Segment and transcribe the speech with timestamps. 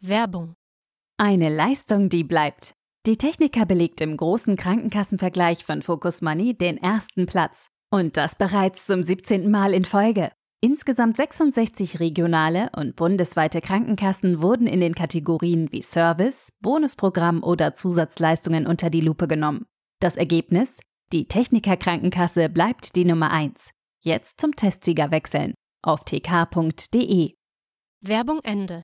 [0.00, 0.54] Werbung.
[1.16, 2.72] Eine Leistung, die bleibt.
[3.04, 7.66] Die Techniker belegt im großen Krankenkassenvergleich von Focus Money den ersten Platz.
[7.90, 9.50] Und das bereits zum 17.
[9.50, 10.30] Mal in Folge.
[10.60, 18.66] Insgesamt 66 regionale und bundesweite Krankenkassen wurden in den Kategorien wie Service, Bonusprogramm oder Zusatzleistungen
[18.66, 19.66] unter die Lupe genommen.
[20.00, 20.78] Das Ergebnis?
[21.12, 23.70] Die Techniker Krankenkasse bleibt die Nummer 1.
[24.00, 27.34] Jetzt zum Testsieger wechseln auf tk.de.
[28.00, 28.82] Werbung Ende.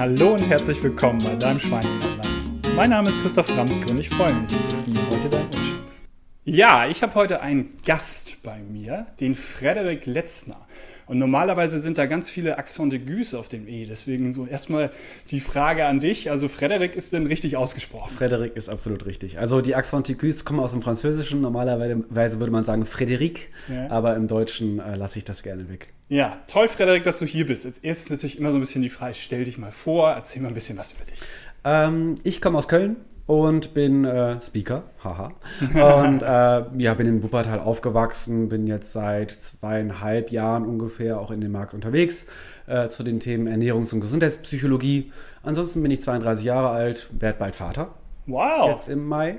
[0.00, 2.74] Hallo und herzlich willkommen bei deinem Schweineland.
[2.74, 5.52] Mein Name ist Christoph Ramke und ich freue mich, dass du mir heute dein Ohr
[5.52, 6.04] schenkst.
[6.46, 10.66] Ja, ich habe heute einen Gast bei mir, den Frederik Letzner.
[11.10, 13.84] Und normalerweise sind da ganz viele Accent de Güse auf dem E.
[13.84, 14.90] Deswegen so erstmal
[15.30, 16.30] die Frage an dich.
[16.30, 18.14] Also Frederik ist denn richtig ausgesprochen?
[18.16, 19.40] Frederik ist absolut richtig.
[19.40, 21.40] Also die Accent de Güse kommen aus dem Französischen.
[21.40, 23.90] Normalerweise würde man sagen Frédéric, ja.
[23.90, 25.92] aber im Deutschen äh, lasse ich das gerne weg.
[26.08, 27.66] Ja, toll, Frederik, dass du hier bist.
[27.66, 30.48] Als erstes natürlich immer so ein bisschen die Frage, stell dich mal vor, erzähl mal
[30.48, 31.18] ein bisschen was über dich.
[31.64, 32.94] Ähm, ich komme aus Köln,
[33.26, 35.32] und bin äh, Speaker, haha.
[35.60, 41.40] Und äh, ja, bin in Wuppertal aufgewachsen, bin jetzt seit zweieinhalb Jahren ungefähr auch in
[41.40, 42.26] dem Markt unterwegs
[42.66, 45.12] äh, zu den Themen Ernährungs- und Gesundheitspsychologie.
[45.42, 47.94] Ansonsten bin ich 32 Jahre alt, werde bald Vater.
[48.26, 48.70] Wow.
[48.70, 49.38] Jetzt im Mai.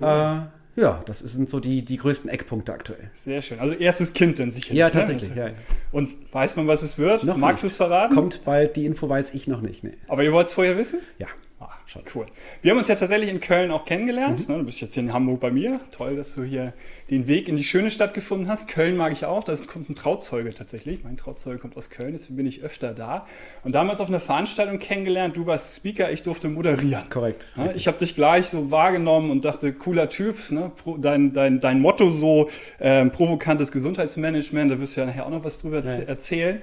[0.00, 0.08] Cool.
[0.08, 3.10] Äh, ja, das sind so die, die größten Eckpunkte aktuell.
[3.12, 3.60] Sehr schön.
[3.60, 4.78] Also erstes Kind dann sicherlich.
[4.78, 4.92] Ja, ne?
[4.92, 5.34] tatsächlich.
[5.34, 5.50] Ne?
[5.50, 5.56] Ja.
[5.92, 7.22] Und weiß man, was es wird?
[7.22, 8.14] Noch Magst du es verraten?
[8.14, 9.84] Kommt bald, die Info weiß ich noch nicht.
[9.84, 9.94] Nee.
[10.08, 10.98] Aber ihr wollt es vorher wissen?
[11.18, 11.28] Ja.
[11.86, 12.02] Schon.
[12.14, 12.26] Cool.
[12.62, 14.48] Wir haben uns ja tatsächlich in Köln auch kennengelernt.
[14.48, 14.54] Mhm.
[14.54, 15.80] Du bist jetzt hier in Hamburg bei mir.
[15.92, 16.72] Toll, dass du hier
[17.10, 18.68] den Weg in die schöne Stadt gefunden hast.
[18.68, 19.44] Köln mag ich auch.
[19.44, 21.04] Da kommt ein Trauzeuge tatsächlich.
[21.04, 23.26] Mein Trauzeuge kommt aus Köln, deswegen bin ich öfter da.
[23.64, 25.36] Und damals auf einer Veranstaltung kennengelernt.
[25.36, 27.04] Du warst Speaker, ich durfte moderieren.
[27.10, 27.52] Korrekt.
[27.54, 30.50] Ja, ich habe dich gleich so wahrgenommen und dachte, cooler Typ.
[30.50, 30.72] Ne?
[30.98, 32.48] Dein, dein, dein Motto so
[32.80, 34.70] ähm, provokantes Gesundheitsmanagement.
[34.70, 35.92] Da wirst du ja nachher auch noch was drüber ja.
[36.06, 36.62] erzählen.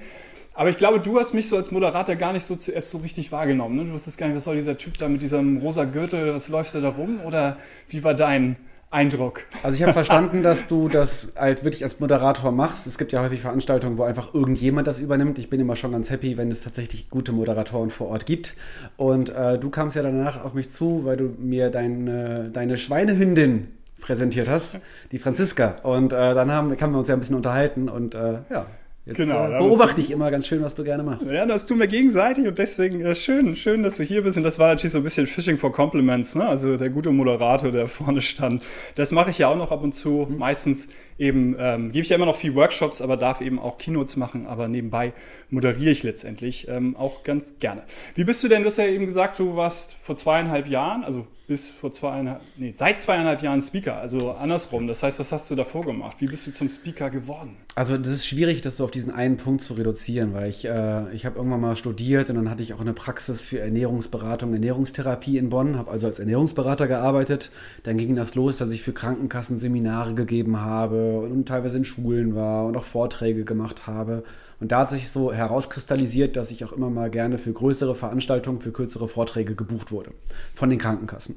[0.54, 3.32] Aber ich glaube, du hast mich so als Moderator gar nicht so zuerst so richtig
[3.32, 3.76] wahrgenommen.
[3.76, 3.84] Ne?
[3.84, 6.74] Du wusstest gar nicht, was soll dieser Typ da mit diesem rosa Gürtel, was läuft
[6.74, 7.20] da rum?
[7.24, 7.56] Oder
[7.88, 8.56] wie war dein
[8.90, 9.44] Eindruck?
[9.62, 12.86] Also ich habe verstanden, dass du das als wirklich als Moderator machst.
[12.86, 15.38] Es gibt ja häufig Veranstaltungen, wo einfach irgendjemand das übernimmt.
[15.38, 18.54] Ich bin immer schon ganz happy, wenn es tatsächlich gute Moderatoren vor Ort gibt.
[18.98, 22.76] Und äh, du kamst ja danach auf mich zu, weil du mir dein, äh, deine
[22.76, 23.68] Schweinehündin
[24.02, 24.78] präsentiert hast,
[25.12, 25.76] die Franziska.
[25.82, 28.66] Und äh, dann haben, haben wir uns ja ein bisschen unterhalten und äh, ja,
[29.04, 31.28] Jetzt genau, äh, beobachte ich immer ganz schön, was du gerne machst.
[31.28, 34.36] Ja, das tun wir gegenseitig und deswegen äh, schön, schön, dass du hier bist.
[34.36, 36.46] Und das war natürlich so ein bisschen Fishing for Compliments, ne?
[36.46, 38.62] Also der gute Moderator, der vorne stand.
[38.94, 40.28] Das mache ich ja auch noch ab und zu.
[40.30, 40.38] Mhm.
[40.38, 40.86] Meistens
[41.18, 44.46] eben ähm, gebe ich ja immer noch viel Workshops, aber darf eben auch Keynotes machen.
[44.46, 45.14] Aber nebenbei
[45.50, 47.82] moderiere ich letztendlich ähm, auch ganz gerne.
[48.14, 48.62] Wie bist du denn?
[48.62, 52.70] Du hast ja eben gesagt, du warst vor zweieinhalb Jahren, also bis vor zweieinhalb, nee,
[52.70, 54.86] seit zweieinhalb Jahren Speaker, also andersrum.
[54.86, 56.16] Das heißt, was hast du davor gemacht?
[56.20, 57.56] Wie bist du zum Speaker geworden?
[57.74, 61.12] Also das ist schwierig, das so auf diesen einen Punkt zu reduzieren, weil ich, äh,
[61.12, 65.38] ich habe irgendwann mal studiert und dann hatte ich auch eine Praxis für Ernährungsberatung, Ernährungstherapie
[65.38, 67.50] in Bonn, habe also als Ernährungsberater gearbeitet.
[67.82, 72.34] Dann ging das los, dass ich für Krankenkassen Seminare gegeben habe und teilweise in Schulen
[72.34, 74.24] war und auch Vorträge gemacht habe.
[74.62, 78.60] Und da hat sich so herauskristallisiert, dass ich auch immer mal gerne für größere Veranstaltungen,
[78.60, 80.12] für kürzere Vorträge gebucht wurde
[80.54, 81.34] von den Krankenkassen.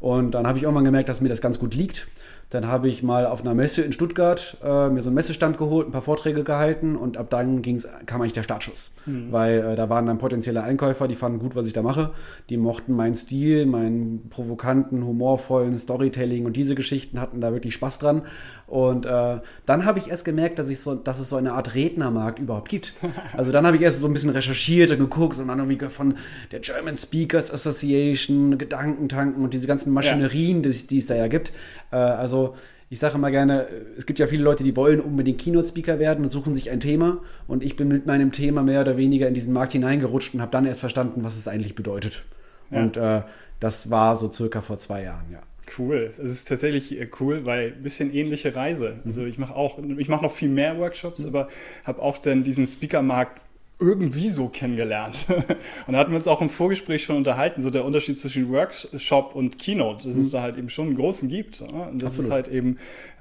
[0.00, 2.08] Und dann habe ich auch mal gemerkt, dass mir das ganz gut liegt.
[2.50, 5.88] Dann habe ich mal auf einer Messe in Stuttgart äh, mir so einen Messestand geholt,
[5.88, 8.90] ein paar Vorträge gehalten und ab dann ging's, kam eigentlich der Startschuss.
[9.04, 9.32] Mhm.
[9.32, 12.12] Weil äh, da waren dann potenzielle Einkäufer, die fanden gut, was ich da mache.
[12.48, 17.98] Die mochten meinen Stil, meinen provokanten, humorvollen Storytelling und diese Geschichten hatten da wirklich Spaß
[17.98, 18.22] dran.
[18.68, 21.74] Und äh, dann habe ich erst gemerkt, dass, ich so, dass es so eine Art
[21.74, 22.92] Rednermarkt überhaupt gibt.
[23.36, 26.16] Also dann habe ich erst so ein bisschen recherchiert und geguckt und dann irgendwie von
[26.52, 30.70] der German Speakers Association, Gedankentanken und diese ganzen Maschinerien, ja.
[30.70, 31.52] die, es da ja gibt.
[31.90, 32.56] Äh, also
[32.90, 36.30] ich sage immer gerne, es gibt ja viele Leute, die wollen unbedingt Keynote-Speaker werden und
[36.30, 37.20] suchen sich ein Thema.
[37.46, 40.52] Und ich bin mit meinem Thema mehr oder weniger in diesen Markt hineingerutscht und habe
[40.52, 42.24] dann erst verstanden, was es eigentlich bedeutet.
[42.70, 42.80] Ja.
[42.80, 43.22] Und äh,
[43.60, 45.40] das war so circa vor zwei Jahren, ja.
[45.76, 45.96] Cool.
[46.08, 49.00] Es ist tatsächlich äh, cool, weil ein bisschen ähnliche Reise.
[49.04, 51.28] Also ich mache auch, ich mache noch viel mehr Workshops, mhm.
[51.28, 51.48] aber
[51.84, 53.40] habe auch dann diesen Speaker-Markt
[53.80, 55.26] irgendwie so kennengelernt.
[55.86, 59.34] und da hatten wir uns auch im Vorgespräch schon unterhalten, so der Unterschied zwischen Workshop
[59.34, 60.22] und Keynote, dass mhm.
[60.22, 61.60] es da halt eben schon einen großen gibt.
[61.60, 62.18] Und das Absolut.
[62.18, 62.78] ist halt eben,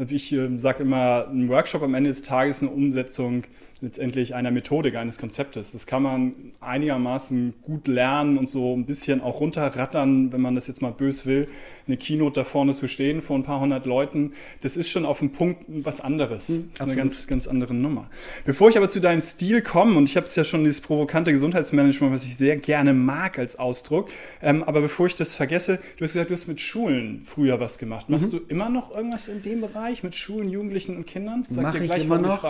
[0.09, 3.43] ich äh, sage immer, ein Workshop am Ende des Tages eine Umsetzung
[3.81, 5.71] letztendlich einer Methodik, eines Konzeptes.
[5.71, 10.67] Das kann man einigermaßen gut lernen und so ein bisschen auch runterrattern, wenn man das
[10.67, 11.47] jetzt mal bös will,
[11.85, 14.33] eine Keynote da vorne zu stehen vor ein paar hundert Leuten.
[14.61, 16.49] Das ist schon auf dem Punkt was anderes.
[16.49, 18.09] Mhm, das ist eine ganz, ganz andere Nummer.
[18.45, 21.31] Bevor ich aber zu deinem Stil komme, und ich habe es ja schon dieses provokante
[21.31, 24.09] Gesundheitsmanagement, was ich sehr gerne mag als Ausdruck.
[24.41, 27.77] Ähm, aber bevor ich das vergesse, du hast gesagt, du hast mit Schulen früher was
[27.77, 28.09] gemacht.
[28.09, 28.37] Machst mhm.
[28.37, 31.43] du immer noch irgendwas in dem Bereich mit Schulen, Jugendlichen und Kindern?
[31.47, 32.43] Sag Mach dir gleich ich immer noch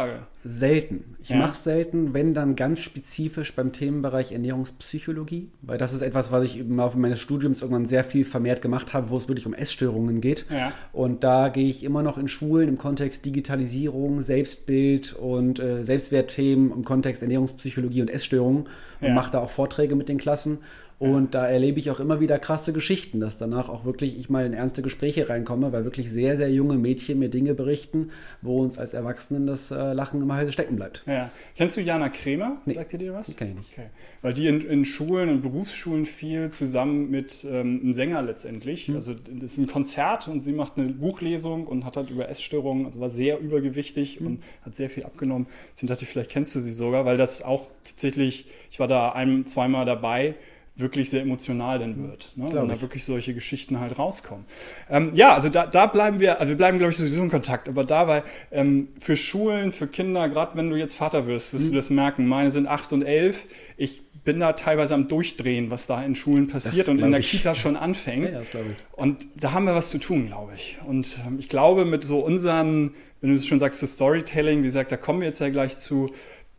[0.44, 1.18] selten.
[1.22, 1.38] Ich ja.
[1.38, 6.60] mache selten, wenn dann ganz spezifisch beim Themenbereich Ernährungspsychologie, weil das ist etwas, was ich
[6.60, 10.22] im Laufe meines Studiums irgendwann sehr viel vermehrt gemacht habe, wo es wirklich um Essstörungen
[10.22, 10.46] geht.
[10.50, 10.72] Ja.
[10.94, 16.72] Und da gehe ich immer noch in Schulen im Kontext Digitalisierung, Selbstbild und äh, Selbstwertthemen
[16.72, 18.68] im Kontext Ernährungspsychologie und Essstörungen
[19.02, 19.14] und ja.
[19.14, 20.60] mache da auch Vorträge mit den Klassen.
[21.00, 24.46] Und da erlebe ich auch immer wieder krasse Geschichten, dass danach auch wirklich ich mal
[24.48, 28.10] in ernste Gespräche reinkomme, weil wirklich sehr, sehr junge Mädchen mir Dinge berichten,
[28.42, 31.04] wo uns als Erwachsenen das äh, Lachen immer Halse stecken bleibt.
[31.06, 31.30] Ja.
[31.56, 32.62] Kennst du Jana Kremer?
[32.66, 32.74] Nee.
[32.74, 33.36] Sagt ihr dir was?
[33.36, 33.74] Kenn ich nicht.
[33.74, 33.90] Okay.
[34.24, 38.88] Weil die in, in, Schulen und Berufsschulen viel zusammen mit ähm, einem Sänger letztendlich.
[38.88, 38.96] Hm.
[38.96, 42.88] Also das ist ein Konzert und sie macht eine Buchlesung und hat halt über Essstörungen,
[42.88, 44.26] also war sehr übergewichtig hm.
[44.26, 45.46] und hat sehr viel abgenommen.
[45.74, 49.12] Deswegen dachte ich, vielleicht kennst du sie sogar, weil das auch tatsächlich, ich war da
[49.12, 50.34] ein, zweimal dabei,
[50.78, 52.32] wirklich sehr emotional dann wird.
[52.36, 52.46] Ne?
[52.52, 54.46] Wenn da wirklich solche Geschichten halt rauskommen.
[54.90, 57.68] Ähm, ja, also da, da bleiben wir, also wir bleiben, glaube ich, sowieso in Kontakt,
[57.68, 61.66] aber da weil ähm, für Schulen, für Kinder, gerade wenn du jetzt Vater wirst, wirst
[61.66, 61.70] mhm.
[61.72, 62.28] du das merken.
[62.28, 63.46] Meine sind acht und elf.
[63.76, 67.22] Ich bin da teilweise am Durchdrehen, was da in Schulen passiert das und in der
[67.22, 67.32] ich.
[67.32, 68.26] Kita schon anfängt.
[68.26, 68.86] Ja, das ich.
[68.92, 70.78] Und da haben wir was zu tun, glaube ich.
[70.86, 74.92] Und ähm, ich glaube, mit so unseren, wenn du schon sagst, zu Storytelling, wie gesagt,
[74.92, 76.12] da kommen wir jetzt ja gleich zu,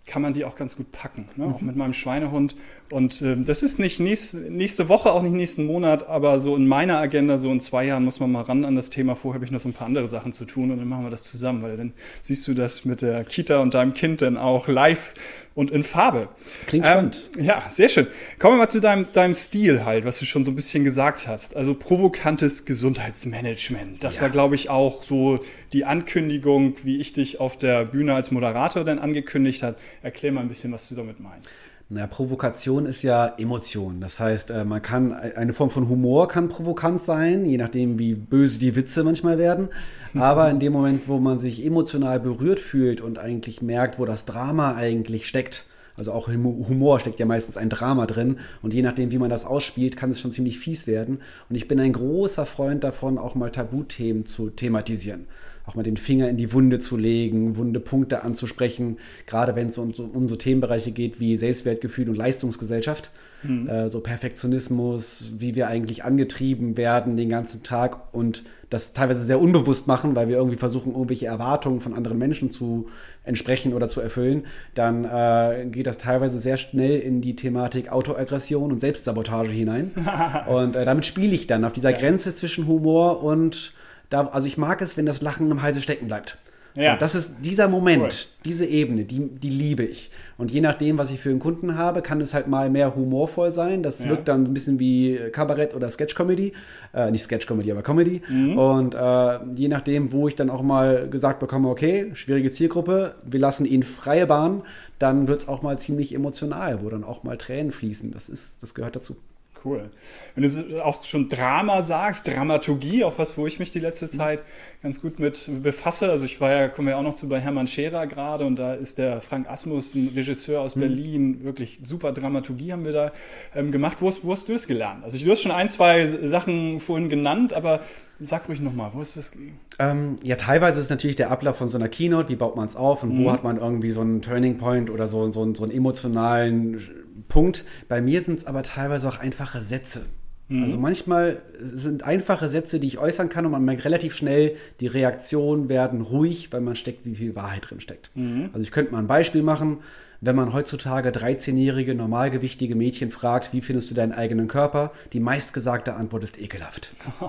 [0.06, 1.28] kann man die auch ganz gut packen.
[1.36, 1.46] Ne?
[1.46, 1.52] Mhm.
[1.52, 2.56] Auch mit meinem Schweinehund
[2.90, 6.66] und ähm, das ist nicht nächste, nächste Woche, auch nicht nächsten Monat, aber so in
[6.66, 9.14] meiner Agenda, so in zwei Jahren muss man mal ran an das Thema.
[9.14, 11.10] Vorher habe ich noch so ein paar andere Sachen zu tun und dann machen wir
[11.10, 11.92] das zusammen, weil dann
[12.22, 15.14] siehst du das mit der Kita und deinem Kind dann auch live
[15.54, 16.28] und in Farbe.
[16.66, 17.30] Klingt ähm, spannend.
[17.38, 18.06] Ja, sehr schön.
[18.38, 21.26] Kommen wir mal zu deinem, deinem Stil halt, was du schon so ein bisschen gesagt
[21.28, 21.56] hast.
[21.56, 24.02] Also provokantes Gesundheitsmanagement.
[24.02, 24.22] Das ja.
[24.22, 25.40] war, glaube ich, auch so
[25.72, 29.76] die Ankündigung, wie ich dich auf der Bühne als Moderator dann angekündigt hat.
[30.02, 31.58] Erklär mal ein bisschen, was du damit meinst.
[31.90, 34.02] Naja, Provokation ist ja Emotion.
[34.02, 38.14] Das heißt, äh, man kann, eine Form von Humor kann provokant sein, je nachdem, wie
[38.14, 39.68] böse die Witze manchmal werden.
[40.14, 44.26] Aber in dem Moment, wo man sich emotional berührt fühlt und eigentlich merkt, wo das
[44.26, 45.64] Drama eigentlich steckt,
[45.96, 49.30] also auch im Humor steckt ja meistens ein Drama drin und je nachdem, wie man
[49.30, 51.22] das ausspielt, kann es schon ziemlich fies werden.
[51.48, 55.26] Und ich bin ein großer Freund davon, auch mal Tabuthemen zu thematisieren
[55.68, 59.78] auch mal den Finger in die Wunde zu legen, wunde Punkte anzusprechen, gerade wenn es
[59.78, 63.10] um, um, so Themenbereiche geht wie Selbstwertgefühl und Leistungsgesellschaft.
[63.42, 63.68] Mhm.
[63.68, 69.40] Äh, so Perfektionismus, wie wir eigentlich angetrieben werden den ganzen Tag und das teilweise sehr
[69.40, 72.88] unbewusst machen, weil wir irgendwie versuchen, irgendwelche Erwartungen von anderen Menschen zu
[73.24, 74.44] entsprechen oder zu erfüllen,
[74.74, 79.92] dann äh, geht das teilweise sehr schnell in die Thematik Autoaggression und Selbstsabotage hinein.
[80.48, 81.98] und äh, damit spiele ich dann auf dieser ja.
[81.98, 83.72] Grenze zwischen Humor und
[84.10, 86.38] da, also ich mag es, wenn das Lachen im Halse stecken bleibt.
[86.74, 86.92] Ja.
[86.94, 88.10] So, das ist dieser Moment, cool.
[88.44, 90.10] diese Ebene, die, die liebe ich.
[90.36, 93.52] Und je nachdem, was ich für einen Kunden habe, kann es halt mal mehr humorvoll
[93.52, 93.82] sein.
[93.82, 94.10] Das ja.
[94.10, 96.52] wirkt dann ein bisschen wie Kabarett oder Sketch-Comedy.
[96.94, 98.22] Äh, nicht Sketch-Comedy, aber Comedy.
[98.28, 98.58] Mhm.
[98.58, 103.40] Und äh, je nachdem, wo ich dann auch mal gesagt bekomme, okay, schwierige Zielgruppe, wir
[103.40, 104.62] lassen ihnen freie Bahn,
[105.00, 108.12] dann wird es auch mal ziemlich emotional, wo dann auch mal Tränen fließen.
[108.12, 109.16] Das, ist, das gehört dazu.
[109.64, 109.90] Cool.
[110.34, 114.10] Wenn du auch schon Drama sagst, Dramaturgie, auch was, wo ich mich die letzte mhm.
[114.10, 114.42] Zeit
[114.82, 116.10] ganz gut mit befasse.
[116.10, 118.56] Also ich war ja, kommen wir ja auch noch zu bei Hermann Scherer gerade und
[118.56, 120.80] da ist der Frank Asmus, ein Regisseur aus mhm.
[120.80, 123.12] Berlin, wirklich super Dramaturgie haben wir da
[123.54, 123.98] ähm, gemacht.
[124.00, 125.04] Wo hast, wo hast du es gelernt?
[125.04, 127.80] Also du hast schon ein, zwei Sachen vorhin genannt, aber
[128.20, 129.30] Sag ruhig nochmal, wo ist das?
[129.78, 132.74] Ähm, ja, teilweise ist natürlich der Ablauf von so einer Keynote, wie baut man es
[132.74, 133.24] auf und mhm.
[133.24, 136.80] wo hat man irgendwie so einen Turning Point oder so, so, so einen emotionalen
[137.28, 137.64] Punkt.
[137.88, 140.06] Bei mir sind es aber teilweise auch einfache Sätze.
[140.48, 140.64] Mhm.
[140.64, 144.86] Also manchmal sind einfache Sätze, die ich äußern kann und man merkt relativ schnell, die
[144.86, 148.10] Reaktionen werden ruhig, weil man steckt, wie viel Wahrheit drin steckt.
[148.14, 148.50] Mhm.
[148.52, 149.78] Also ich könnte mal ein Beispiel machen.
[150.20, 155.94] Wenn man heutzutage 13-jährige, normalgewichtige Mädchen fragt, wie findest du deinen eigenen Körper, die meistgesagte
[155.94, 156.90] Antwort ist ekelhaft.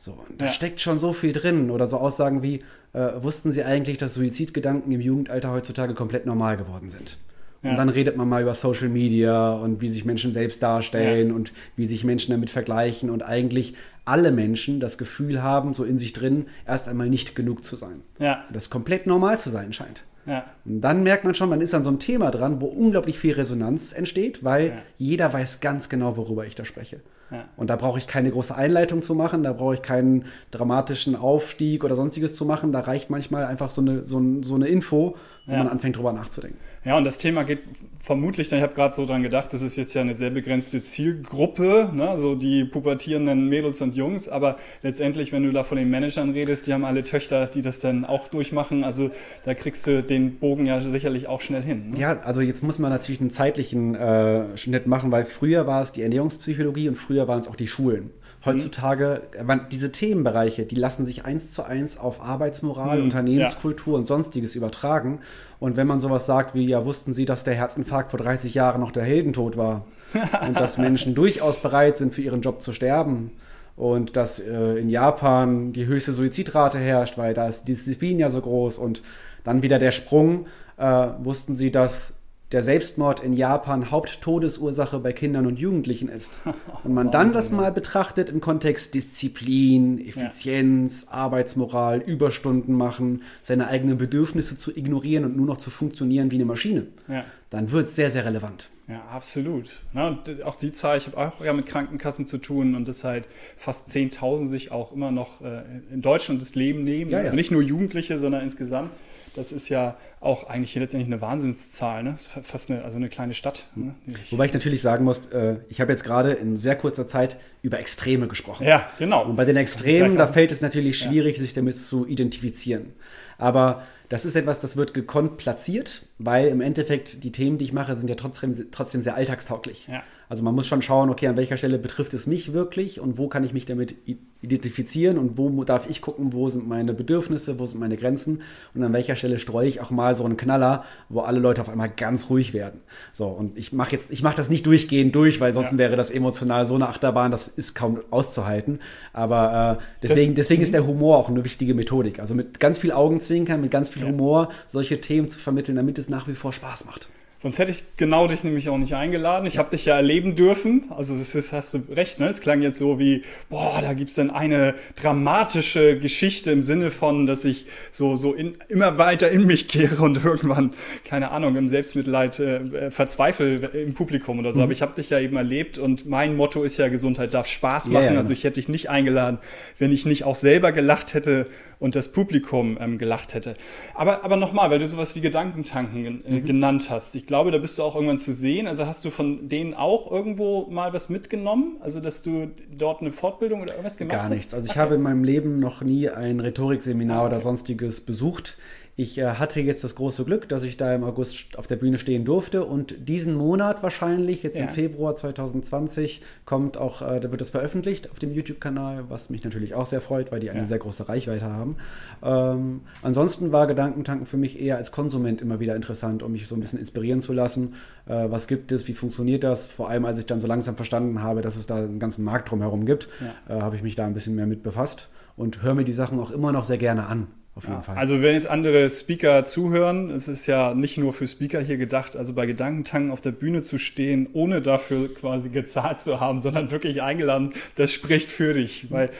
[0.00, 0.52] So, und da ja.
[0.52, 1.70] steckt schon so viel drin.
[1.72, 6.56] Oder so Aussagen wie, äh, wussten Sie eigentlich, dass Suizidgedanken im Jugendalter heutzutage komplett normal
[6.56, 7.18] geworden sind?
[7.62, 11.34] Und dann redet man mal über Social Media und wie sich Menschen selbst darstellen ja.
[11.34, 13.74] und wie sich Menschen damit vergleichen und eigentlich
[14.04, 18.02] alle Menschen das Gefühl haben, so in sich drin, erst einmal nicht genug zu sein.
[18.18, 18.44] Ja.
[18.46, 20.04] Und das komplett normal zu sein scheint.
[20.24, 20.44] Ja.
[20.64, 23.34] Und dann merkt man schon, man ist an so einem Thema dran, wo unglaublich viel
[23.34, 24.74] Resonanz entsteht, weil ja.
[24.96, 27.00] jeder weiß ganz genau, worüber ich da spreche.
[27.30, 27.44] Ja.
[27.56, 31.84] Und da brauche ich keine große Einleitung zu machen, da brauche ich keinen dramatischen Aufstieg
[31.84, 32.72] oder sonstiges zu machen.
[32.72, 35.16] Da reicht manchmal einfach so eine, so, so eine Info,
[35.48, 35.58] wo ja.
[35.64, 36.58] man anfängt, drüber nachzudenken.
[36.84, 37.60] Ja, und das Thema geht
[38.00, 41.90] vermutlich, ich habe gerade so dran gedacht, das ist jetzt ja eine sehr begrenzte Zielgruppe,
[41.92, 42.18] ne?
[42.18, 46.66] so die pubertierenden Mädels und Jungs, aber letztendlich, wenn du da von den Managern redest,
[46.66, 49.10] die haben alle Töchter, die das dann auch durchmachen, also
[49.44, 51.90] da kriegst du den Bogen ja sicherlich auch schnell hin.
[51.90, 51.98] Ne?
[51.98, 55.92] Ja, also jetzt muss man natürlich einen zeitlichen äh, Schnitt machen, weil früher war es
[55.92, 58.10] die Ernährungspsychologie und früher waren es auch die Schulen.
[58.44, 59.62] Heutzutage, mhm.
[59.72, 63.98] diese Themenbereiche, die lassen sich eins zu eins auf Arbeitsmoral, mhm, Unternehmenskultur ja.
[63.98, 65.20] und sonstiges übertragen.
[65.58, 68.80] Und wenn man sowas sagt wie, ja, wussten Sie, dass der Herzinfarkt vor 30 Jahren
[68.80, 69.86] noch der Heldentod war
[70.46, 73.32] und dass Menschen durchaus bereit sind, für ihren Job zu sterben
[73.76, 78.30] und dass äh, in Japan die höchste Suizidrate herrscht, weil da ist die Disziplin ja
[78.30, 79.02] so groß und
[79.42, 82.17] dann wieder der Sprung, äh, wussten Sie, dass
[82.52, 86.38] der Selbstmord in Japan Haupttodesursache bei Kindern und Jugendlichen ist.
[86.84, 91.12] Und man dann das mal betrachtet im Kontext Disziplin, Effizienz, ja.
[91.12, 96.44] Arbeitsmoral, Überstunden machen, seine eigenen Bedürfnisse zu ignorieren und nur noch zu funktionieren wie eine
[96.44, 97.24] Maschine, ja.
[97.50, 98.70] dann wird es sehr, sehr relevant.
[98.88, 99.68] Ja, absolut.
[99.92, 103.04] Ja, und auch die Zahl, ich habe auch ja mit Krankenkassen zu tun und das
[103.04, 103.26] halt
[103.56, 105.62] fast 10.000 sich auch immer noch äh,
[105.92, 107.10] in Deutschland das Leben nehmen.
[107.10, 108.90] Ja, also nicht nur Jugendliche, sondern insgesamt.
[109.34, 112.16] Das ist ja auch eigentlich letztendlich eine Wahnsinnszahl, ne?
[112.42, 113.66] fast eine, also eine kleine Stadt.
[113.74, 113.94] Ne?
[114.30, 117.78] Wobei ich natürlich sagen muss, äh, ich habe jetzt gerade in sehr kurzer Zeit über
[117.78, 118.66] Extreme gesprochen.
[118.66, 119.24] Ja, genau.
[119.24, 121.42] Und bei den Extremen, da fällt es natürlich schwierig, ja.
[121.42, 122.92] sich damit zu identifizieren.
[123.38, 127.72] Aber das ist etwas, das wird gekonnt platziert, weil im Endeffekt die Themen, die ich
[127.72, 129.86] mache, sind ja trotzdem, trotzdem sehr alltagstauglich.
[129.88, 130.02] Ja.
[130.28, 133.28] Also man muss schon schauen, okay, an welcher Stelle betrifft es mich wirklich und wo
[133.28, 133.94] kann ich mich damit
[134.40, 138.42] identifizieren und wo darf ich gucken, wo sind meine Bedürfnisse, wo sind meine Grenzen
[138.74, 141.70] und an welcher Stelle streue ich auch mal so einen Knaller, wo alle Leute auf
[141.70, 142.80] einmal ganz ruhig werden.
[143.12, 145.78] So, und ich mache jetzt, ich mache das nicht durchgehend durch, weil sonst ja.
[145.78, 148.80] wäre das emotional so eine Achterbahn, das ist kaum auszuhalten.
[149.12, 152.20] Aber äh, deswegen, das, deswegen ist der Humor auch eine wichtige Methodik.
[152.20, 154.08] Also mit ganz viel Augenzwinkern, mit ganz viel ja.
[154.08, 157.08] Humor solche Themen zu vermitteln, damit es nach wie vor Spaß macht.
[157.40, 159.46] Sonst hätte ich genau dich nämlich auch nicht eingeladen.
[159.46, 160.86] Ich habe dich ja erleben dürfen.
[160.90, 162.26] Also das ist, hast du recht, ne?
[162.26, 167.26] Es klang jetzt so wie, boah, da gibt's dann eine dramatische Geschichte im Sinne von,
[167.26, 170.72] dass ich so, so in, immer weiter in mich kehre und irgendwann,
[171.04, 174.58] keine Ahnung, im Selbstmitleid äh, verzweifle im Publikum oder so.
[174.58, 174.64] Mhm.
[174.64, 177.86] Aber ich habe dich ja eben erlebt und mein Motto ist ja, Gesundheit darf Spaß
[177.86, 178.02] machen.
[178.02, 179.38] Yeah, also ich hätte dich nicht eingeladen,
[179.78, 181.46] wenn ich nicht auch selber gelacht hätte
[181.78, 183.54] und das Publikum ähm, gelacht hätte.
[183.94, 186.44] Aber, aber nochmal, weil du sowas wie Gedankentanken äh, mhm.
[186.44, 187.14] genannt hast.
[187.14, 188.66] Ich glaube, da bist du auch irgendwann zu sehen.
[188.66, 191.76] Also hast du von denen auch irgendwo mal was mitgenommen?
[191.80, 194.28] Also, dass du dort eine Fortbildung oder irgendwas gemacht hast?
[194.28, 194.54] Gar nichts.
[194.54, 194.80] Also ich okay.
[194.80, 197.34] habe in meinem Leben noch nie ein Rhetorikseminar ah, okay.
[197.34, 198.56] oder sonstiges besucht.
[199.00, 201.98] Ich äh, hatte jetzt das große Glück, dass ich da im August auf der Bühne
[201.98, 204.64] stehen durfte und diesen Monat wahrscheinlich, jetzt ja.
[204.64, 209.44] im Februar 2020, kommt auch, äh, da wird es veröffentlicht auf dem YouTube-Kanal, was mich
[209.44, 210.66] natürlich auch sehr freut, weil die eine ja.
[210.66, 211.76] sehr große Reichweite haben.
[212.24, 216.56] Ähm, ansonsten war Gedankentanken für mich eher als Konsument immer wieder interessant, um mich so
[216.56, 217.74] ein bisschen inspirieren zu lassen.
[218.06, 219.68] Äh, was gibt es, wie funktioniert das?
[219.68, 222.50] Vor allem, als ich dann so langsam verstanden habe, dass es da einen ganzen Markt
[222.50, 223.58] drumherum gibt, ja.
[223.58, 226.18] Äh, habe ich mich da ein bisschen mehr mit befasst und höre mir die Sachen
[226.18, 227.28] auch immer noch sehr gerne an
[227.58, 227.96] auf jeden ja, Fall.
[227.96, 232.16] Also wenn jetzt andere Speaker zuhören, es ist ja nicht nur für Speaker hier gedacht,
[232.16, 236.70] also bei Gedankentanken auf der Bühne zu stehen, ohne dafür quasi gezahlt zu haben, sondern
[236.70, 239.10] wirklich eingeladen, das spricht für dich, weil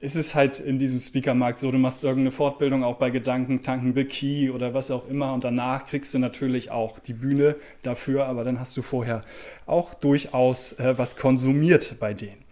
[0.00, 4.04] es ist halt in diesem Speakermarkt so, du machst irgendeine Fortbildung auch bei Gedankentanken, The
[4.04, 8.44] Key oder was auch immer und danach kriegst du natürlich auch die Bühne dafür, aber
[8.44, 9.22] dann hast du vorher
[9.66, 12.43] auch durchaus äh, was konsumiert bei denen.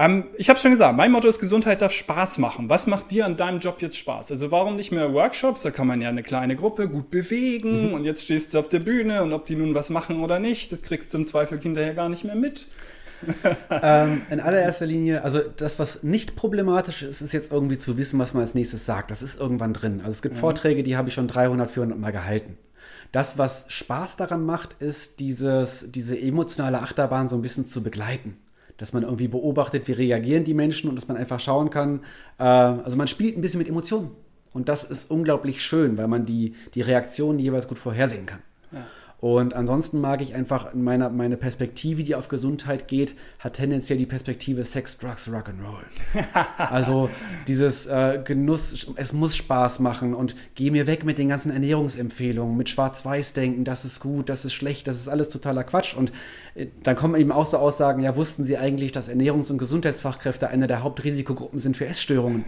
[0.00, 2.70] Ähm, ich habe schon gesagt, mein Motto ist, Gesundheit darf Spaß machen.
[2.70, 4.30] Was macht dir an deinem Job jetzt Spaß?
[4.30, 5.60] Also warum nicht mehr Workshops?
[5.60, 7.94] Da kann man ja eine kleine Gruppe gut bewegen mhm.
[7.94, 10.72] und jetzt stehst du auf der Bühne und ob die nun was machen oder nicht,
[10.72, 12.66] das kriegst du im Zweifel hinterher gar nicht mehr mit.
[13.70, 18.18] ähm, in allererster Linie, also das, was nicht problematisch ist, ist jetzt irgendwie zu wissen,
[18.18, 19.10] was man als nächstes sagt.
[19.10, 19.98] Das ist irgendwann drin.
[20.00, 20.40] Also es gibt mhm.
[20.40, 22.56] Vorträge, die habe ich schon 300, 400 Mal gehalten.
[23.12, 28.38] Das, was Spaß daran macht, ist dieses, diese emotionale Achterbahn so ein bisschen zu begleiten
[28.80, 32.00] dass man irgendwie beobachtet, wie reagieren die Menschen und dass man einfach schauen kann.
[32.38, 34.10] Äh, also man spielt ein bisschen mit Emotionen.
[34.52, 38.40] Und das ist unglaublich schön, weil man die, die Reaktionen jeweils gut vorhersehen kann.
[39.20, 44.06] Und ansonsten mag ich einfach meine, meine Perspektive, die auf Gesundheit geht, hat tendenziell die
[44.06, 45.84] Perspektive Sex, Drugs, Rock'n'Roll.
[46.56, 47.10] also
[47.46, 52.56] dieses äh, Genuss, es muss Spaß machen und geh mir weg mit den ganzen Ernährungsempfehlungen,
[52.56, 55.94] mit Schwarz-Weiß-Denken, das ist gut, das ist schlecht, das ist alles totaler Quatsch.
[55.94, 56.12] Und
[56.54, 60.48] äh, dann kommen eben auch so Aussagen, ja, wussten Sie eigentlich, dass Ernährungs- und Gesundheitsfachkräfte
[60.48, 62.46] eine der Hauptrisikogruppen sind für Essstörungen?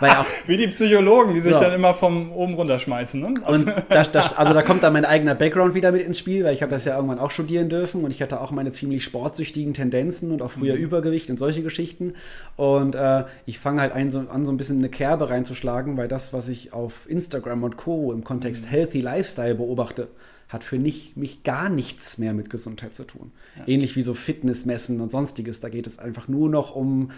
[0.00, 1.60] Weil auch, Wie die Psychologen, die sich so.
[1.60, 3.20] dann immer vom oben runterschmeißen.
[3.20, 3.34] Ne?
[3.44, 3.66] Also.
[3.66, 6.54] Und das, das, also da kommt dann mein eigener Background wieder mit ins Spiel, weil
[6.54, 9.74] ich habe das ja irgendwann auch studieren dürfen und ich hatte auch meine ziemlich sportsüchtigen
[9.74, 10.82] Tendenzen und auch früher mhm.
[10.82, 12.14] Übergewicht und solche Geschichten.
[12.56, 16.08] Und äh, ich fange halt ein, so, an, so ein bisschen eine Kerbe reinzuschlagen, weil
[16.08, 18.12] das, was ich auf Instagram und Co.
[18.12, 18.70] im Kontext mhm.
[18.70, 20.08] Healthy Lifestyle beobachte,
[20.52, 23.32] hat für mich, mich gar nichts mehr mit Gesundheit zu tun.
[23.56, 23.68] Ja.
[23.68, 25.60] Ähnlich wie so Fitnessmessen und sonstiges.
[25.60, 27.10] Da geht es einfach nur noch um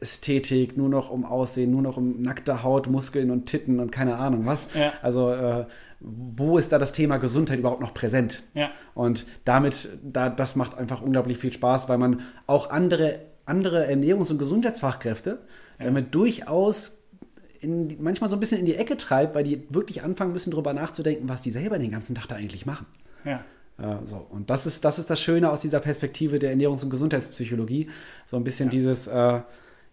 [0.00, 4.16] Ästhetik, nur noch um Aussehen, nur noch um nackte Haut, Muskeln und Titten und keine
[4.16, 4.66] Ahnung was.
[4.74, 4.92] Ja.
[5.02, 5.66] Also äh,
[6.00, 8.42] wo ist da das Thema Gesundheit überhaupt noch präsent?
[8.52, 8.70] Ja.
[8.94, 14.30] Und damit, da, das macht einfach unglaublich viel Spaß, weil man auch andere, andere Ernährungs-
[14.30, 15.38] und Gesundheitsfachkräfte
[15.78, 15.84] ja.
[15.86, 16.98] damit durchaus
[17.60, 20.74] in, manchmal so ein bisschen in die Ecke treibt, weil die wirklich anfangen müssen, darüber
[20.74, 22.86] nachzudenken, was die selber den ganzen Tag da eigentlich machen.
[23.24, 23.42] Ja.
[23.78, 24.26] Äh, so.
[24.28, 27.88] Und das ist, das ist das Schöne aus dieser Perspektive der Ernährungs- und Gesundheitspsychologie.
[28.26, 28.70] So ein bisschen ja.
[28.72, 29.40] dieses, äh,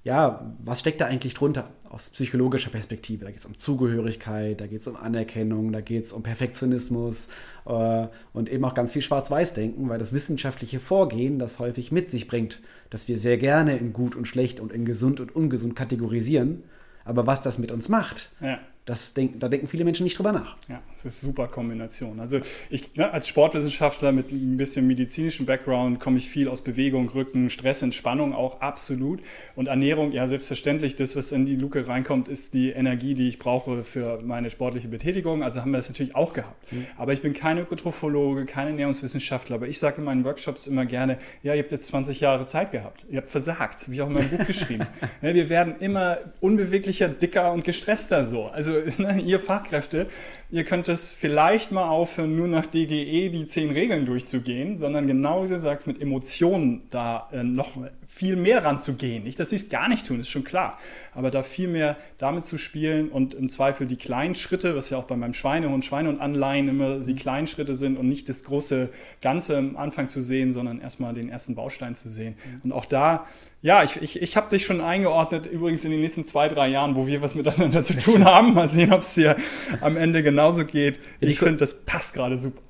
[0.03, 3.25] ja, was steckt da eigentlich drunter aus psychologischer Perspektive?
[3.25, 7.27] Da geht es um Zugehörigkeit, da geht es um Anerkennung, da geht es um Perfektionismus
[7.67, 12.27] äh, und eben auch ganz viel Schwarz-Weiß-Denken, weil das wissenschaftliche Vorgehen das häufig mit sich
[12.27, 16.63] bringt, dass wir sehr gerne in gut und schlecht und in gesund und ungesund kategorisieren.
[17.05, 18.59] Aber was das mit uns macht, ja.
[18.85, 20.57] Das denk, da denken viele Menschen nicht drüber nach.
[20.67, 22.19] Ja, das ist eine super Kombination.
[22.19, 22.39] Also
[22.71, 27.51] ich ne, als Sportwissenschaftler mit ein bisschen medizinischem Background komme ich viel aus Bewegung, Rücken,
[27.51, 29.21] Stress, Entspannung auch absolut.
[29.55, 33.37] Und Ernährung, ja selbstverständlich, das, was in die Luke reinkommt, ist die Energie, die ich
[33.37, 35.43] brauche für meine sportliche Betätigung.
[35.43, 36.73] Also haben wir das natürlich auch gehabt.
[36.73, 36.87] Mhm.
[36.97, 39.57] Aber ich bin kein Ökotrophologe, kein Ernährungswissenschaftler.
[39.57, 42.71] Aber ich sage in meinen Workshops immer gerne, ja, ihr habt jetzt 20 Jahre Zeit
[42.71, 43.05] gehabt.
[43.11, 44.87] Ihr habt versagt, habe ich auch in meinem Buch geschrieben.
[45.21, 48.45] Ja, wir werden immer unbeweglicher, dicker und gestresster so.
[48.45, 50.07] Also also ne, ihr Fachkräfte,
[50.49, 55.43] ihr könnt es vielleicht mal aufhören, nur nach DGE die zehn Regeln durchzugehen, sondern genau
[55.43, 57.77] wie du sagst, mit Emotionen da äh, noch
[58.13, 59.23] viel mehr ranzugehen.
[59.23, 60.77] Nicht, dass sie es gar nicht tun, ist schon klar,
[61.15, 64.97] aber da viel mehr damit zu spielen und im Zweifel die kleinen Schritte, was ja
[64.97, 68.89] auch bei meinem Schweinehund, Schweinehund Anleihen immer die kleinen Schritte sind und nicht das große
[69.21, 72.35] Ganze am Anfang zu sehen, sondern erstmal den ersten Baustein zu sehen.
[72.63, 73.25] Und auch da
[73.63, 76.95] ja, ich, ich, ich habe dich schon eingeordnet, übrigens in den nächsten zwei, drei Jahren,
[76.95, 78.55] wo wir was miteinander zu tun haben.
[78.55, 79.35] Mal sehen, ob es dir
[79.81, 80.99] am Ende genauso geht.
[81.19, 82.61] Ich finde, das passt gerade super.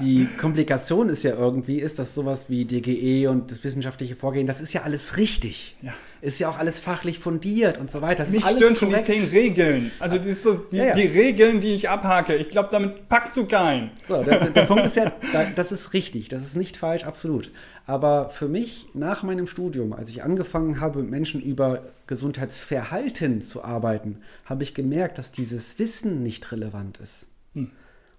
[0.00, 4.62] Die Komplikation ist ja irgendwie, ist, dass sowas wie DGE und das wissenschaftliche Vorgehen, das
[4.62, 5.76] ist ja alles richtig.
[5.82, 5.92] Ja
[6.24, 8.24] ist ja auch alles fachlich fundiert und so weiter.
[8.24, 9.90] Das Mich stören schon die zehn Regeln.
[9.98, 10.94] Also die, so, die, ja, ja.
[10.94, 12.34] die, Regeln, die ich abhake.
[12.36, 13.90] Ich glaube, damit packst du keinen.
[14.08, 15.12] So, der, der Punkt ist ja,
[15.56, 17.50] das ist richtig, das ist nicht falsch, absolut.
[17.84, 23.62] Aber für mich nach meinem Studium, als ich angefangen habe, mit Menschen über Gesundheitsverhalten zu
[23.62, 27.26] arbeiten, habe ich gemerkt, dass dieses Wissen nicht relevant ist.
[27.52, 27.70] Hm.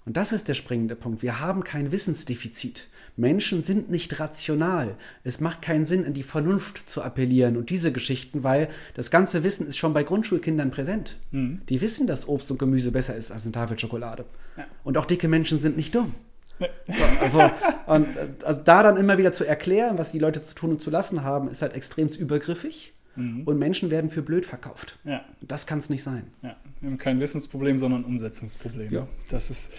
[0.06, 1.24] Und das ist der springende Punkt.
[1.24, 2.88] Wir haben kein Wissensdefizit.
[3.18, 4.96] Menschen sind nicht rational.
[5.24, 9.44] Es macht keinen Sinn, an die Vernunft zu appellieren und diese Geschichten, weil das ganze
[9.44, 11.18] Wissen ist schon bei Grundschulkindern präsent.
[11.32, 11.62] Mhm.
[11.70, 14.26] Die wissen, dass Obst und Gemüse besser ist als eine Tafel Schokolade.
[14.58, 14.66] Ja.
[14.84, 16.14] Und auch dicke Menschen sind nicht dumm.
[16.60, 16.70] Nee.
[16.88, 17.52] So, also,
[17.88, 18.08] und,
[18.44, 21.24] also da dann immer wieder zu erklären, was die Leute zu tun und zu lassen
[21.24, 22.94] haben, ist halt extrem übergriffig.
[23.16, 23.44] Mhm.
[23.44, 25.00] Und Menschen werden für blöd verkauft.
[25.06, 25.24] Ja.
[25.42, 26.28] Das kann es nicht sein.
[26.42, 26.56] Ja.
[26.82, 28.92] Wir haben kein Wissensproblem, sondern ein Umsetzungsproblem.
[28.92, 29.08] Ja.
[29.30, 29.72] Das ist